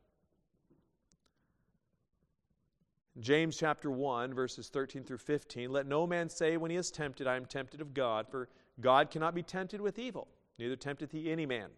[3.19, 7.27] James chapter 1, verses 13 through 15 Let no man say when he is tempted,
[7.27, 8.49] I am tempted of God, for
[8.81, 11.71] God cannot be tempted with evil, neither tempteth he any man.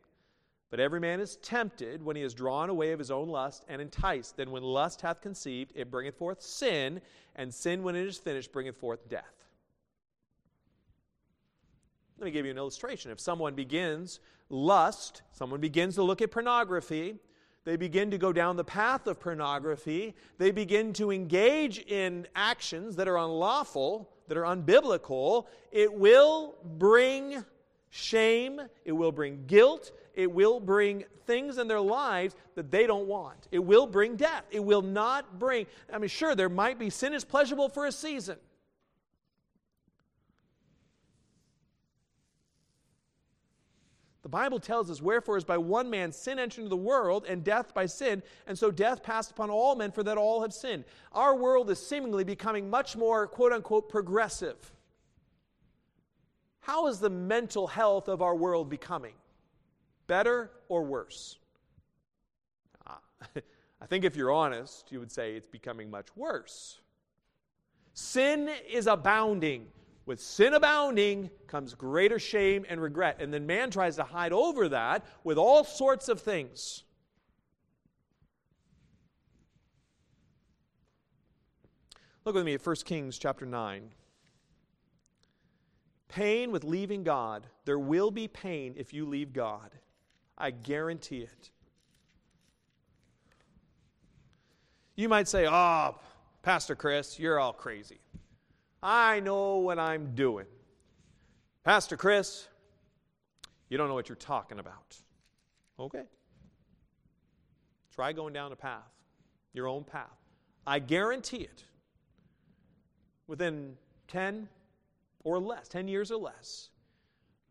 [0.70, 3.82] But every man is tempted when he is drawn away of his own lust and
[3.82, 4.36] enticed.
[4.38, 7.00] Then when lust hath conceived, it bringeth forth sin,
[7.36, 9.44] and sin, when it is finished, bringeth forth death.
[12.18, 13.10] Let me give you an illustration.
[13.10, 17.18] If someone begins lust, someone begins to look at pornography,
[17.64, 22.96] they begin to go down the path of pornography, they begin to engage in actions
[22.96, 27.44] that are unlawful, that are unbiblical, it will bring
[27.90, 33.06] shame, it will bring guilt, it will bring things in their lives that they don't
[33.06, 33.48] want.
[33.50, 34.44] It will bring death.
[34.50, 37.92] It will not bring, I mean, sure, there might be sin is pleasurable for a
[37.92, 38.38] season.
[44.22, 47.42] The Bible tells us, Wherefore is by one man sin entered into the world, and
[47.42, 50.84] death by sin, and so death passed upon all men, for that all have sinned.
[51.12, 54.72] Our world is seemingly becoming much more, quote unquote, progressive.
[56.60, 59.14] How is the mental health of our world becoming?
[60.06, 61.38] Better or worse?
[62.86, 62.94] Uh,
[63.80, 66.78] I think if you're honest, you would say it's becoming much worse.
[67.94, 69.66] Sin is abounding.
[70.04, 73.18] With sin abounding comes greater shame and regret.
[73.20, 76.82] And then man tries to hide over that with all sorts of things.
[82.24, 83.90] Look with me at 1 Kings chapter 9.
[86.08, 87.46] Pain with leaving God.
[87.64, 89.70] There will be pain if you leave God.
[90.36, 91.50] I guarantee it.
[94.94, 95.98] You might say, Oh,
[96.42, 98.00] Pastor Chris, you're all crazy.
[98.82, 100.46] I know what I'm doing.
[101.62, 102.48] Pastor Chris,
[103.68, 104.96] you don't know what you're talking about.
[105.78, 106.02] Okay.
[107.94, 108.90] Try going down a path,
[109.52, 110.18] your own path.
[110.66, 111.64] I guarantee it.
[113.26, 113.76] Within
[114.08, 114.48] 10
[115.24, 116.70] or less, 10 years or less,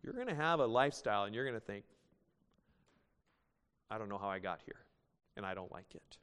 [0.03, 1.85] you're going to have a lifestyle and you're going to think,
[3.89, 4.79] I don't know how I got here,
[5.37, 6.17] and I don't like it.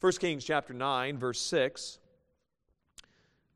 [0.00, 1.98] 1 Kings chapter 9, verse 6.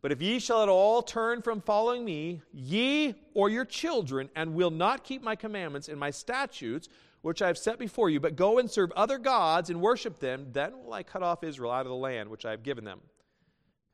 [0.07, 4.55] But if ye shall at all turn from following me, ye or your children, and
[4.55, 6.89] will not keep my commandments and my statutes,
[7.23, 10.47] which I have set before you, but go and serve other gods and worship them,
[10.53, 13.01] then will I cut off Israel out of the land which I have given them.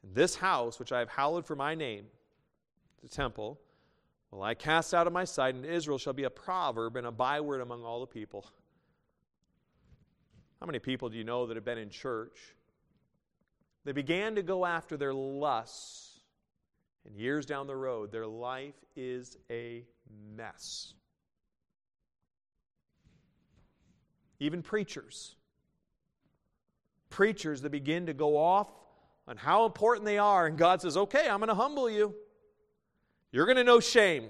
[0.02, 2.04] And this house which I have hallowed for my name,
[3.00, 3.58] the temple,
[4.30, 7.10] will I cast out of my sight, and Israel shall be a proverb and a
[7.10, 8.44] byword among all the people.
[10.60, 12.54] How many people do you know that have been in church?
[13.84, 16.20] They began to go after their lusts,
[17.04, 19.84] and years down the road, their life is a
[20.36, 20.94] mess.
[24.38, 25.34] Even preachers.
[27.10, 28.68] Preachers that begin to go off
[29.26, 32.14] on how important they are, and God says, Okay, I'm going to humble you.
[33.32, 34.28] You're going to know shame.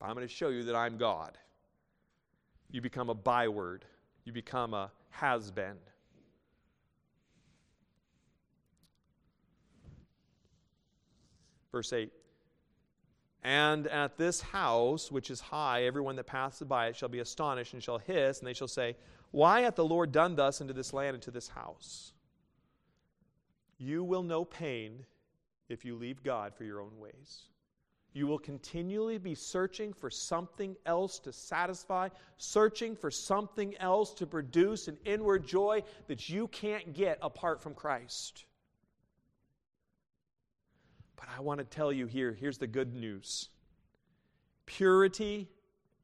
[0.00, 1.36] I'm going to show you that I'm God.
[2.70, 3.84] You become a byword,
[4.24, 5.76] you become a has been.
[11.72, 12.10] Verse 8
[13.42, 17.74] And at this house, which is high, everyone that passeth by it shall be astonished
[17.74, 18.96] and shall hiss, and they shall say,
[19.30, 22.12] Why hath the Lord done thus unto this land and to this house?
[23.78, 25.04] You will know pain
[25.68, 27.42] if you leave God for your own ways.
[28.12, 34.26] You will continually be searching for something else to satisfy, searching for something else to
[34.26, 38.46] produce an inward joy that you can't get apart from Christ.
[41.18, 43.50] But I want to tell you here here's the good news
[44.64, 45.48] purity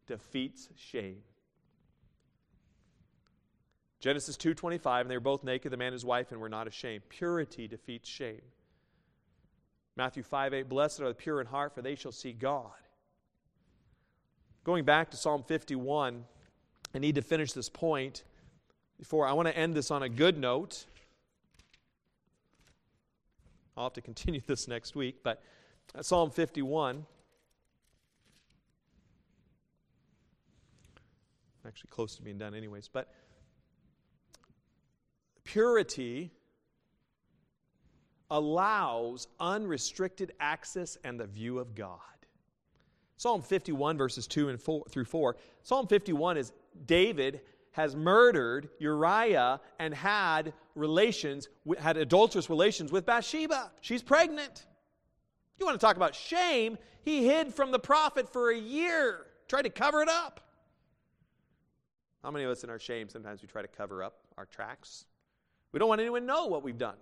[0.07, 1.23] defeats shame.
[4.01, 6.67] Genesis 2:25 and they were both naked the man and his wife and were not
[6.67, 7.09] ashamed.
[7.09, 8.43] Purity defeats shame.
[9.97, 12.73] Matthew 5:8 blessed are the pure in heart, for they shall see God.
[14.65, 16.27] Going back to Psalm 51,
[16.95, 18.25] I need to finish this point
[18.99, 20.87] before I want to end this on a good note.
[23.77, 25.43] I'll have to continue this next week, but
[26.01, 27.07] Psalm 51.
[31.67, 32.89] Actually, close to being done, anyways.
[32.89, 33.09] But
[35.45, 36.31] purity
[38.31, 42.01] allows unrestricted access and the view of God.
[43.17, 45.37] Psalm 51, verses 2 and 4 through 4.
[45.63, 46.53] Psalm 51 is
[46.87, 47.41] David
[47.75, 53.73] has murdered Uriah and had relations, had adulterous relations with Bathsheba.
[53.81, 54.67] She's pregnant.
[55.59, 56.79] You want to talk about shame?
[57.03, 60.41] He hid from the prophet for a year, tried to cover it up.
[62.23, 65.07] How many of us in our shame sometimes we try to cover up our tracks?
[65.73, 66.97] We don't want anyone to know what we've done.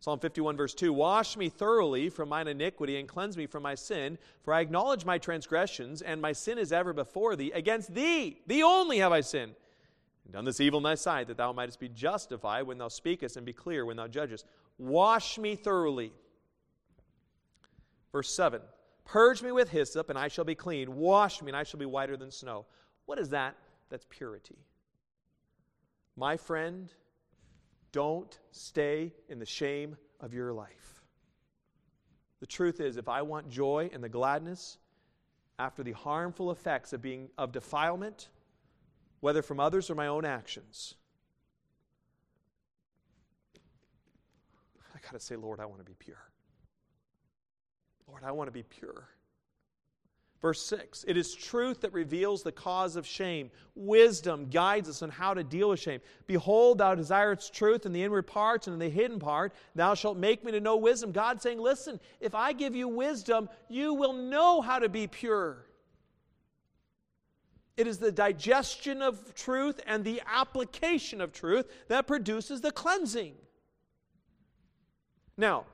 [0.00, 3.74] Psalm 51, verse 2 Wash me thoroughly from mine iniquity and cleanse me from my
[3.74, 7.52] sin, for I acknowledge my transgressions, and my sin is ever before thee.
[7.52, 9.54] Against thee, thee only have I sinned,
[10.24, 13.36] and done this evil in thy sight, that thou mightest be justified when thou speakest,
[13.36, 14.46] and be clear when thou judgest.
[14.78, 16.12] Wash me thoroughly.
[18.10, 18.62] Verse 7
[19.04, 20.96] Purge me with hyssop, and I shall be clean.
[20.96, 22.64] Wash me, and I shall be whiter than snow.
[23.04, 23.54] What is that?
[23.90, 24.56] That's purity.
[26.16, 26.90] My friend,
[27.92, 31.02] don't stay in the shame of your life.
[32.40, 34.78] The truth is, if I want joy and the gladness
[35.58, 38.28] after the harmful effects of being of defilement,
[39.20, 40.94] whether from others or my own actions,
[44.94, 46.22] I got to say, Lord, I want to be pure.
[48.08, 49.08] Lord, I want to be pure.
[50.40, 53.50] Verse 6 It is truth that reveals the cause of shame.
[53.74, 56.00] Wisdom guides us on how to deal with shame.
[56.26, 59.52] Behold, thou desirest truth in the inward parts and in the hidden part.
[59.74, 61.12] Thou shalt make me to know wisdom.
[61.12, 65.66] God saying, Listen, if I give you wisdom, you will know how to be pure.
[67.76, 73.34] It is the digestion of truth and the application of truth that produces the cleansing.
[75.36, 75.64] Now,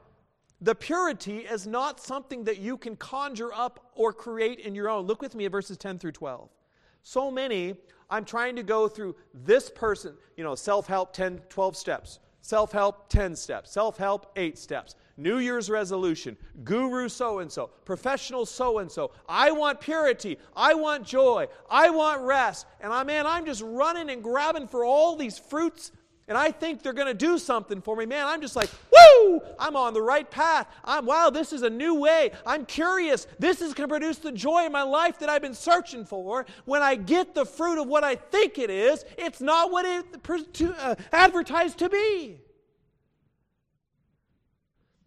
[0.61, 5.07] the purity is not something that you can conjure up or create in your own.
[5.07, 6.49] Look with me at verses 10 through 12.
[7.03, 7.77] So many,
[8.11, 12.73] I'm trying to go through this person, you know, self help 10, 12 steps, self
[12.73, 18.47] help 10 steps, self help 8 steps, New Year's resolution, guru so and so, professional
[18.47, 19.13] so and so.
[19.29, 20.39] I want purity.
[20.57, 21.49] I want joy.
[21.71, 22.67] I want rest.
[22.81, 25.93] And I'm man, I'm just running and grabbing for all these fruits
[26.29, 29.41] and I think they're going to do something for me, man, I'm just like, woo,
[29.61, 30.67] I'm on the right path.
[30.85, 32.33] I'm, wow, this is a new way.
[32.45, 33.29] I'm curious.
[33.39, 36.45] This is going to produce the joy in my life that I've been searching for.
[36.65, 40.05] When I get the fruit of what I think it is, it's not what it
[40.79, 42.41] uh, advertised to be.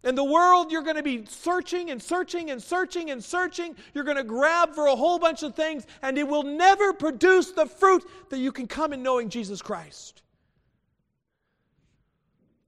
[0.05, 3.75] In the world, you're going to be searching and searching and searching and searching.
[3.93, 7.51] You're going to grab for a whole bunch of things, and it will never produce
[7.51, 10.21] the fruit that you can come in knowing Jesus Christ.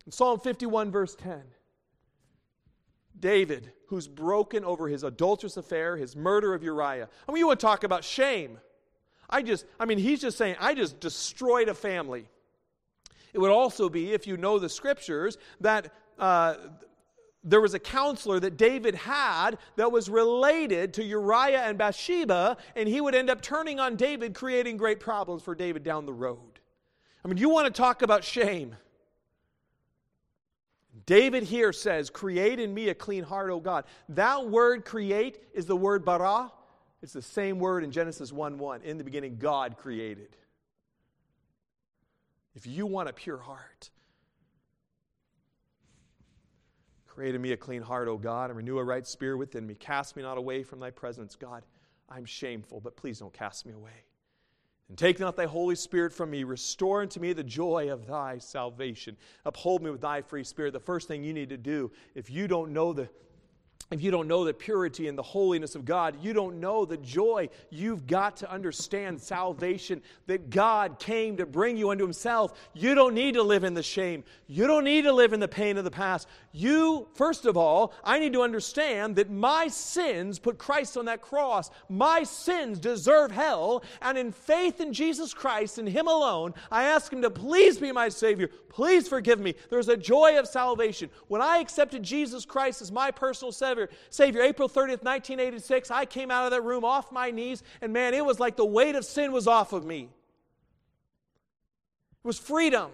[0.05, 1.41] In Psalm 51, verse 10,
[3.19, 7.07] David, who's broken over his adulterous affair, his murder of Uriah.
[7.27, 8.59] I mean, you want to talk about shame.
[9.29, 12.27] I just, I mean, he's just saying, I just destroyed a family.
[13.33, 16.55] It would also be, if you know the scriptures, that uh,
[17.43, 22.89] there was a counselor that David had that was related to Uriah and Bathsheba, and
[22.89, 26.59] he would end up turning on David, creating great problems for David down the road.
[27.23, 28.75] I mean, you want to talk about shame.
[31.11, 33.83] David here says, Create in me a clean heart, O God.
[34.07, 36.49] That word create is the word bara.
[37.01, 38.81] It's the same word in Genesis 1 1.
[38.83, 40.37] In the beginning, God created.
[42.55, 43.89] If you want a pure heart,
[47.07, 49.75] create in me a clean heart, O God, and renew a right spirit within me.
[49.75, 51.65] Cast me not away from thy presence, God.
[52.07, 54.05] I'm shameful, but please don't cast me away.
[54.91, 56.43] And take not thy Holy Spirit from me.
[56.43, 59.15] Restore unto me the joy of thy salvation.
[59.45, 60.73] Uphold me with thy free spirit.
[60.73, 63.07] The first thing you need to do, if you don't know the
[63.91, 66.95] if you don't know the purity and the holiness of God, you don't know the
[66.97, 67.49] joy.
[67.69, 72.53] You've got to understand salvation, that God came to bring you unto Himself.
[72.73, 74.23] You don't need to live in the shame.
[74.47, 76.29] You don't need to live in the pain of the past.
[76.53, 81.21] You, first of all, I need to understand that my sins put Christ on that
[81.21, 81.69] cross.
[81.89, 83.83] My sins deserve hell.
[84.01, 87.91] And in faith in Jesus Christ and Him alone, I ask Him to please be
[87.91, 88.49] my Savior.
[88.69, 89.53] Please forgive me.
[89.69, 91.09] There's a joy of salvation.
[91.27, 94.41] When I accepted Jesus Christ as my personal Savior, Savior.
[94.41, 98.25] April 30th, 1986, I came out of that room off my knees, and man, it
[98.25, 100.09] was like the weight of sin was off of me.
[102.23, 102.91] It was freedom.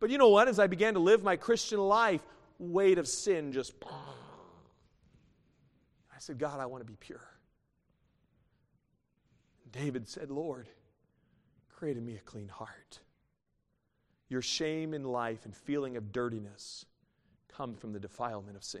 [0.00, 0.48] But you know what?
[0.48, 2.22] As I began to live my Christian life,
[2.58, 3.72] weight of sin just.
[6.12, 7.22] I said, God, I want to be pure.
[9.70, 10.68] David said, Lord,
[11.70, 13.00] create in me a clean heart.
[14.28, 16.86] Your shame in life and feeling of dirtiness
[17.48, 18.80] come from the defilement of sin.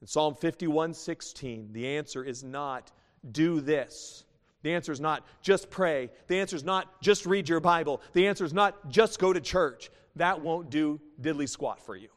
[0.00, 2.90] In Psalm 51 16, the answer is not
[3.30, 4.24] do this.
[4.62, 6.10] The answer is not just pray.
[6.26, 8.02] The answer is not just read your Bible.
[8.12, 9.90] The answer is not just go to church.
[10.16, 12.08] That won't do diddly squat for you.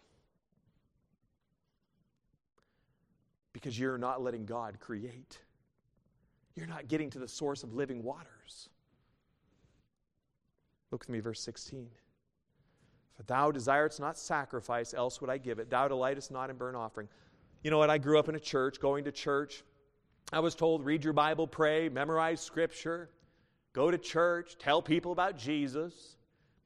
[3.54, 5.40] Because you're not letting God create.
[6.56, 8.70] You're not getting to the source of living waters.
[10.92, 11.88] Look with me, verse 16.
[13.16, 15.70] For thou desirest not sacrifice, else would I give it.
[15.70, 17.08] Thou delightest not in burnt offering.
[17.64, 17.90] You know what?
[17.90, 19.64] I grew up in a church, going to church.
[20.32, 23.10] I was told, read your Bible, pray, memorize scripture,
[23.74, 26.18] go to church, tell people about Jesus,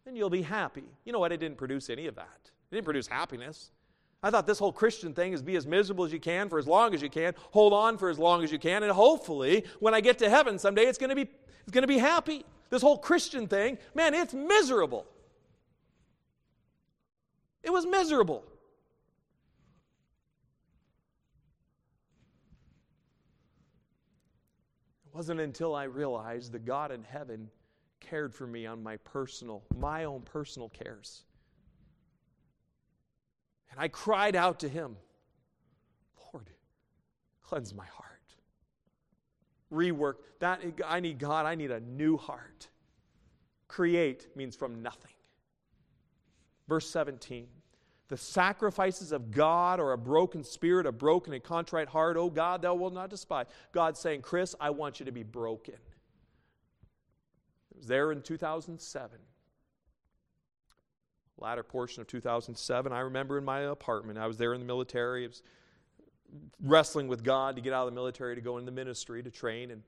[0.06, 0.86] and you'll be happy.
[1.06, 1.32] You know what?
[1.32, 2.52] It didn't produce any of that.
[2.72, 3.72] It didn't produce happiness.
[4.24, 6.68] I thought this whole Christian thing is be as miserable as you can for as
[6.68, 9.94] long as you can, hold on for as long as you can, and hopefully when
[9.94, 11.30] I get to heaven someday it's going to be
[11.64, 12.44] it's going to be happy.
[12.70, 15.06] This whole Christian thing, man, it's miserable.
[17.62, 18.44] It was miserable.
[25.18, 27.50] Wasn't until I realized that God in heaven
[28.00, 31.24] cared for me on my personal, my own personal cares.
[33.72, 34.96] And I cried out to him,
[36.32, 36.52] Lord,
[37.42, 38.36] cleanse my heart.
[39.74, 42.68] Rework that I need God, I need a new heart.
[43.68, 45.12] Create means from nothing.
[46.68, 47.48] Verse 17.
[48.10, 52.62] The sacrifices of God or a broken spirit, a broken and contrite heart, oh God,
[52.62, 53.48] thou wilt not despise.
[53.74, 55.74] God saying, Chris, I want you to be broken.
[55.74, 59.20] It was there in 2007
[61.40, 62.92] latter portion of 2007.
[62.92, 65.30] I remember in my apartment, I was there in the military.
[66.62, 69.32] Wrestling with God to get out of the military to go in the ministry to
[69.32, 69.72] train.
[69.72, 69.84] And,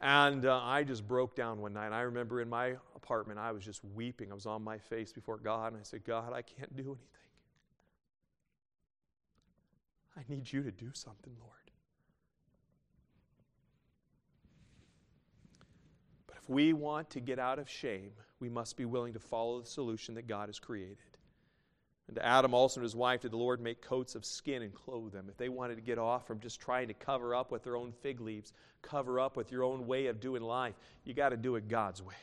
[0.00, 1.92] and uh, I just broke down one night.
[1.92, 4.30] I remember in my apartment, I was just weeping.
[4.30, 7.06] I was on my face before God, and I said, God, I can't do anything.
[10.16, 11.52] I need you to do something, Lord.
[16.26, 19.60] But if we want to get out of shame, we must be willing to follow
[19.60, 21.09] the solution that God has created.
[22.10, 24.74] And to Adam also and his wife did the Lord make coats of skin and
[24.74, 25.26] clothe them.
[25.28, 27.92] If they wanted to get off from just trying to cover up with their own
[28.02, 28.52] fig leaves,
[28.82, 32.02] cover up with your own way of doing life, you got to do it God's
[32.02, 32.16] way.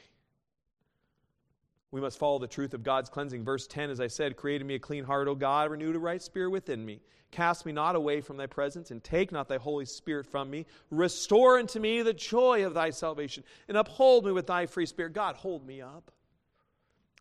[1.90, 3.46] We must follow the truth of God's cleansing.
[3.46, 6.22] Verse 10, as I said, created me a clean heart, O God, renew a right
[6.22, 7.00] spirit within me.
[7.32, 10.66] Cast me not away from thy presence, and take not thy Holy Spirit from me.
[10.92, 15.14] Restore unto me the joy of thy salvation, and uphold me with thy free spirit.
[15.14, 16.12] God, hold me up.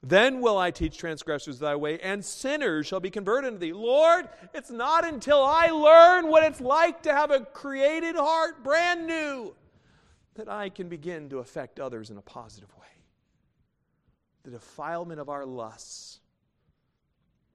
[0.02, 3.72] Then will I teach transgressors thy way, and sinners shall be converted unto thee.
[3.72, 9.06] Lord, it's not until I learn what it's like to have a created heart, brand
[9.06, 9.54] new,
[10.34, 12.84] that I can begin to affect others in a positive way.
[14.44, 16.20] The defilement of our lusts,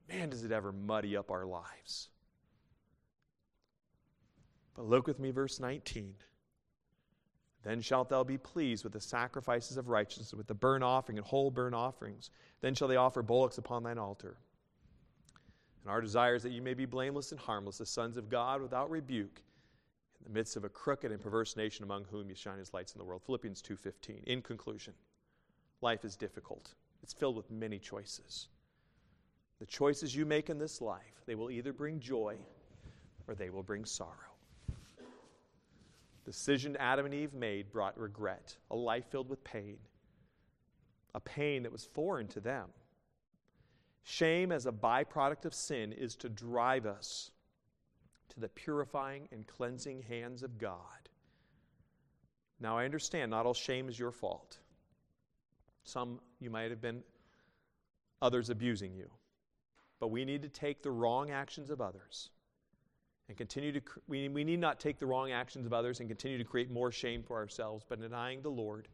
[0.09, 2.09] man, does it ever muddy up our lives.
[4.75, 6.15] But look with me, verse 19.
[7.63, 11.27] Then shalt thou be pleased with the sacrifices of righteousness, with the burnt offering and
[11.27, 12.31] whole burnt offerings.
[12.61, 14.37] Then shall they offer bullocks upon thine altar.
[15.83, 18.61] And our desire is that you may be blameless and harmless, the sons of God
[18.61, 19.41] without rebuke,
[20.19, 22.93] in the midst of a crooked and perverse nation among whom you shine as lights
[22.93, 23.21] in the world.
[23.25, 24.23] Philippians 2.15.
[24.25, 24.93] In conclusion,
[25.81, 26.73] life is difficult.
[27.03, 28.47] It's filled with many choices.
[29.59, 32.37] The choices you make in this life, they will either bring joy
[33.27, 34.30] or they will bring sorrow.
[36.25, 39.77] Decision Adam and Eve made brought regret, a life filled with pain,
[41.15, 42.69] a pain that was foreign to them.
[44.03, 47.31] Shame, as a byproduct of sin, is to drive us
[48.29, 51.09] to the purifying and cleansing hands of God.
[52.59, 54.59] Now, I understand not all shame is your fault.
[55.83, 57.03] Some you might have been
[58.21, 59.09] others abusing you.
[59.99, 62.29] But we need to take the wrong actions of others
[63.31, 66.37] and continue to, we, we need not take the wrong actions of others and continue
[66.37, 68.89] to create more shame for ourselves, but denying the Lord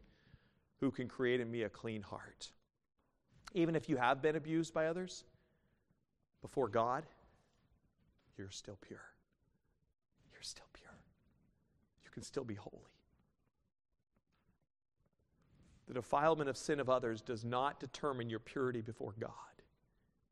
[0.80, 2.52] who can create in me a clean heart.
[3.54, 5.24] Even if you have been abused by others,
[6.40, 7.04] before God,
[8.36, 9.02] you're still pure.
[10.32, 10.94] You're still pure.
[12.04, 12.76] You can still be holy.
[15.88, 19.32] The defilement of sin of others does not determine your purity before God.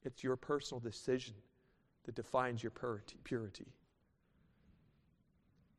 [0.05, 1.35] It's your personal decision
[2.05, 2.71] that defines your
[3.25, 3.67] purity.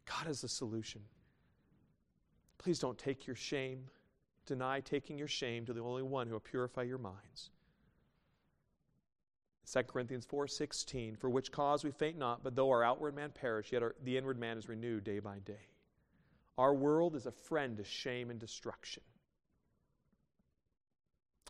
[0.07, 1.01] God is the solution.
[2.57, 3.85] Please don't take your shame,
[4.45, 7.51] deny taking your shame to the only one who will purify your minds.
[9.71, 13.73] 2 Corinthians 4:16 For which cause we faint not but though our outward man perish
[13.73, 15.67] yet our, the inward man is renewed day by day.
[16.57, 19.03] Our world is a friend to shame and destruction.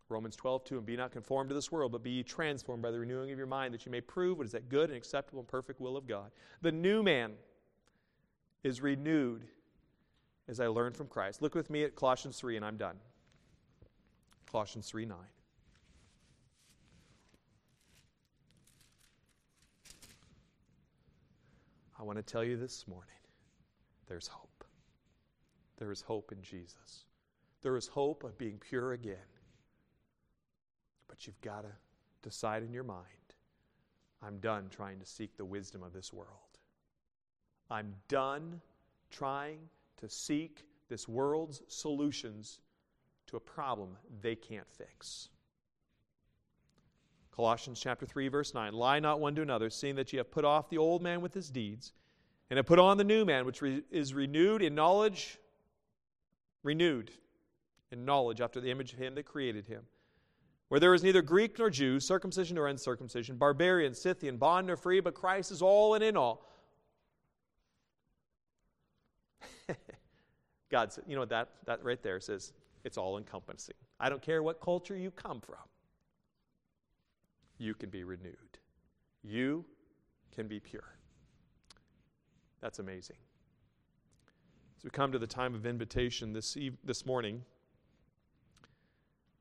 [0.10, 2.92] Romans 12, 2, and be not conformed to this world, but be ye transformed by
[2.92, 5.40] the renewing of your mind, that you may prove what is that good and acceptable
[5.40, 6.32] and perfect will of God.
[6.62, 7.34] The new man
[8.68, 9.46] is renewed
[10.50, 11.42] as I learn from Christ.
[11.42, 12.98] Look with me at Colossians 3, and I'm done.
[14.52, 15.18] Colossians 3 9.
[22.00, 23.10] I want to tell you this morning
[24.08, 24.66] there's hope.
[25.78, 27.06] There is hope in Jesus.
[27.62, 29.16] There is hope of being pure again.
[31.08, 31.72] But you've got to
[32.22, 33.06] decide in your mind
[34.22, 36.47] I'm done trying to seek the wisdom of this world.
[37.70, 38.62] I'm done
[39.10, 39.60] trying
[39.98, 42.60] to seek this world's solutions
[43.28, 45.30] to a problem they can't fix.
[47.32, 50.44] Colossians chapter 3 verse 9 lie not one to another seeing that ye have put
[50.44, 51.94] off the old man with his deeds
[52.50, 55.38] and have put on the new man which re- is renewed in knowledge
[56.64, 57.12] renewed
[57.92, 59.84] in knowledge after the image of him that created him
[60.70, 65.00] where there is neither Greek nor Jew circumcision nor uncircumcision barbarian Scythian bond nor free
[65.00, 66.44] but Christ is all and in all
[70.70, 72.54] God said, you know that, that right there says?
[72.84, 73.76] It's all encompassing.
[74.00, 75.58] I don't care what culture you come from,
[77.58, 78.36] you can be renewed.
[79.24, 79.66] You
[80.34, 80.96] can be pure.
[82.62, 83.18] That's amazing.
[84.78, 87.44] As we come to the time of invitation this, eve- this morning,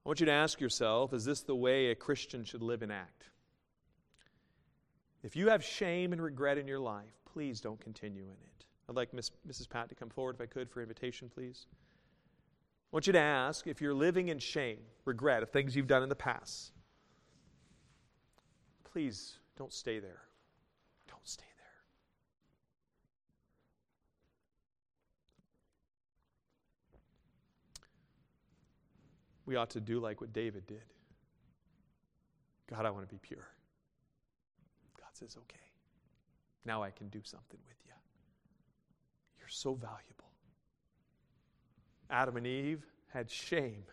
[0.05, 2.93] I want you to ask yourself is this the way a Christian should live and
[2.93, 3.25] act?
[5.23, 8.66] If you have shame and regret in your life, please don't continue in it.
[8.89, 9.69] I'd like Miss, Mrs.
[9.69, 11.67] Pat to come forward if I could for invitation, please.
[12.93, 16.03] I want you to ask if you're living in shame, regret of things you've done
[16.03, 16.73] in the past.
[18.85, 20.23] Please don't stay there.
[21.09, 21.67] Don't stay there.
[29.47, 30.85] We ought to do like what David did.
[32.69, 33.47] God, I want to be pure.
[34.99, 35.59] God says, okay.
[36.65, 37.93] Now I can do something with you.
[39.47, 40.33] You're so valuable.
[42.11, 43.85] Adam and Eve had shame,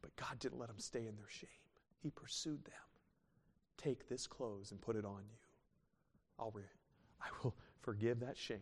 [0.00, 1.50] but God didn't let them stay in their shame.
[2.02, 2.72] He pursued them.
[3.76, 5.36] Take this clothes and put it on you.
[6.38, 6.62] I'll re-
[7.20, 8.56] I will forgive that shame.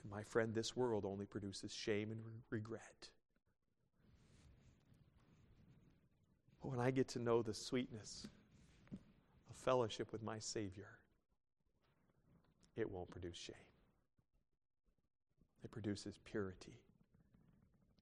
[0.00, 3.10] And my friend, this world only produces shame and re- regret.
[6.62, 8.26] But when I get to know the sweetness
[9.50, 10.88] of fellowship with my Savior,
[12.78, 13.56] it won't produce shame.
[15.64, 16.80] It produces purity.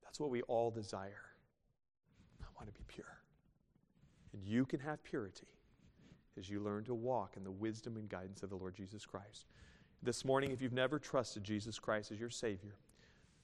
[0.02, 1.30] That's what we all desire.
[2.42, 3.18] I want to be pure.
[4.32, 5.46] And you can have purity
[6.38, 9.46] as you learn to walk in the wisdom and guidance of the Lord Jesus Christ.
[10.02, 12.76] This morning, if you've never trusted Jesus Christ as your Savior,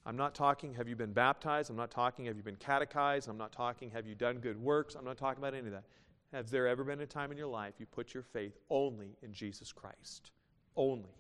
[0.07, 1.69] I'm not talking, have you been baptized?
[1.69, 3.29] I'm not talking, have you been catechized?
[3.29, 4.95] I'm not talking, have you done good works?
[4.95, 5.85] I'm not talking about any of that.
[6.33, 9.33] Has there ever been a time in your life you put your faith only in
[9.33, 10.31] Jesus Christ?
[10.77, 11.15] Only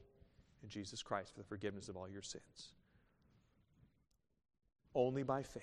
[0.62, 2.74] in Jesus Christ for the forgiveness of all your sins?
[4.96, 5.62] Only by faith.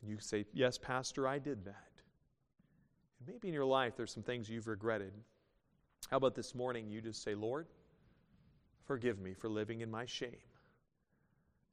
[0.00, 2.02] And you say, Yes, Pastor, I did that.
[3.18, 5.12] And maybe in your life there's some things you've regretted.
[6.10, 7.66] How about this morning you just say, Lord,
[8.84, 10.36] forgive me for living in my shame.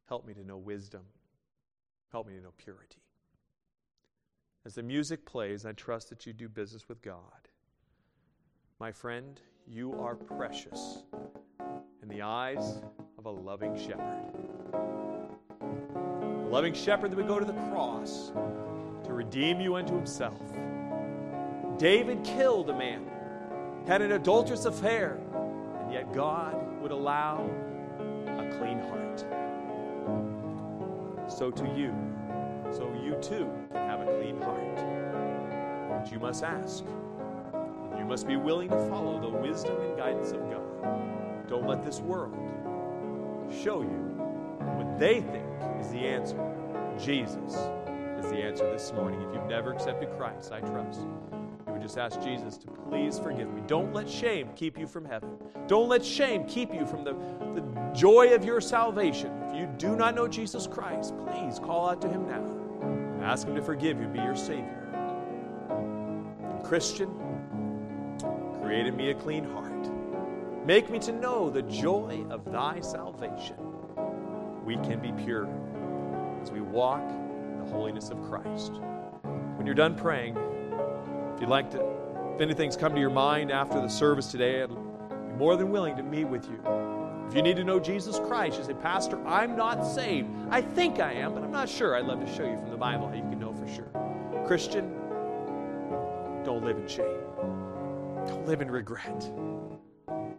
[0.07, 1.03] Help me to know wisdom.
[2.11, 3.01] Help me to know purity.
[4.65, 7.49] As the music plays, I trust that you do business with God.
[8.79, 11.03] My friend, you are precious
[12.01, 12.81] in the eyes
[13.17, 15.02] of a loving shepherd
[16.53, 18.31] loving shepherd that would go to the cross
[19.03, 20.39] to redeem you unto himself.
[21.79, 23.09] David killed a man,
[23.87, 25.19] had an adulterous affair,
[25.81, 27.49] and yet God would allow
[28.27, 29.25] a clean heart.
[31.27, 31.91] So to you,
[32.71, 34.75] so you too can have a clean heart.
[35.89, 36.83] But you must ask.
[37.97, 41.47] You must be willing to follow the wisdom and guidance of God.
[41.47, 42.37] Don't let this world
[43.51, 44.22] show you
[44.97, 45.45] they think
[45.79, 46.37] is the answer.
[46.97, 47.53] Jesus
[48.19, 49.21] is the answer this morning.
[49.21, 51.01] If you've never accepted Christ, I trust.
[51.01, 53.61] You would just ask Jesus to please forgive me.
[53.67, 55.31] Don't let shame keep you from heaven.
[55.67, 57.13] Don't let shame keep you from the,
[57.55, 59.31] the joy of your salvation.
[59.49, 63.23] If you do not know Jesus Christ, please call out to him now.
[63.23, 64.79] Ask him to forgive you, be your Savior.
[66.63, 67.09] Christian,
[68.61, 69.89] create in me a clean heart.
[70.65, 73.72] Make me to know the joy of thy salvation.
[74.63, 75.47] We can be pure
[76.41, 78.73] as we walk in the holiness of Christ.
[79.55, 80.37] When you're done praying,
[81.35, 81.81] if you'd like to,
[82.35, 84.75] if anything's come to your mind after the service today, I'd be
[85.37, 86.59] more than willing to meet with you.
[87.27, 90.29] If you need to know Jesus Christ, you say, Pastor, I'm not saved.
[90.49, 91.95] I think I am, but I'm not sure.
[91.95, 93.89] I'd love to show you from the Bible how you can know for sure.
[94.45, 94.93] Christian,
[96.43, 97.07] don't live in shame.
[98.27, 99.29] Don't live in regret.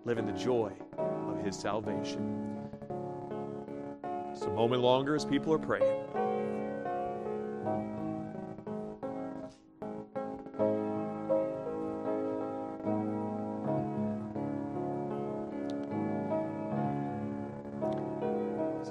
[0.05, 2.54] Live in the joy of His salvation.
[4.35, 6.05] Just a moment longer as people are praying.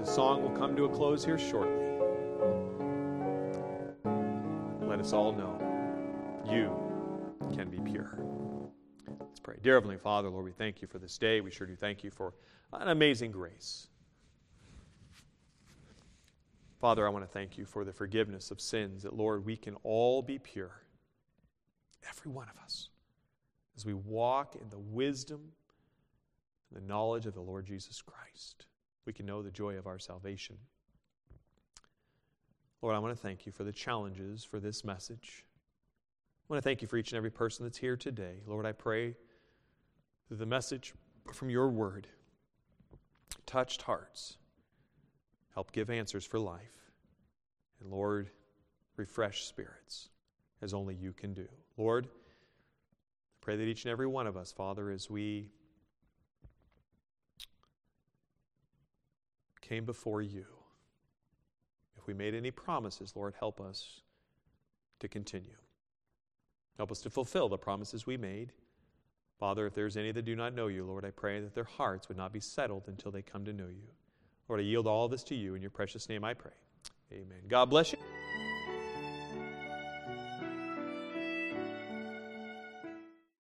[0.03, 1.73] The song will come to a close here shortly.
[4.85, 5.57] Let us all know
[6.45, 6.71] you
[7.53, 8.17] can be pure.
[9.19, 9.57] Let's pray.
[9.61, 11.41] Dear Heavenly Father, Lord, we thank you for this day.
[11.41, 12.33] We sure do thank you for
[12.73, 13.87] an amazing grace.
[16.83, 19.75] Father, I want to thank you for the forgiveness of sins, that, Lord, we can
[19.83, 20.81] all be pure,
[22.09, 22.89] every one of us,
[23.77, 25.53] as we walk in the wisdom
[26.69, 28.65] and the knowledge of the Lord Jesus Christ.
[29.05, 30.57] We can know the joy of our salvation.
[32.81, 35.45] Lord, I want to thank you for the challenges for this message.
[35.45, 38.41] I want to thank you for each and every person that's here today.
[38.45, 39.15] Lord, I pray
[40.27, 40.93] that the message
[41.31, 42.07] from your word
[43.45, 44.35] touched hearts
[45.53, 46.91] help give answers for life.
[47.79, 48.29] And Lord,
[48.95, 50.09] refresh spirits
[50.61, 51.47] as only you can do.
[51.77, 52.09] Lord, I
[53.41, 55.49] pray that each and every one of us, Father, as we
[59.61, 60.45] came before you,
[61.97, 64.01] if we made any promises, Lord, help us
[64.99, 65.57] to continue.
[66.77, 68.51] Help us to fulfill the promises we made.
[69.39, 72.07] Father, if there's any that do not know you, Lord, I pray that their hearts
[72.07, 73.89] would not be settled until they come to know you.
[74.49, 75.55] Lord, I yield all this to you.
[75.55, 76.51] In your precious name I pray.
[77.11, 77.43] Amen.
[77.47, 77.99] God bless you.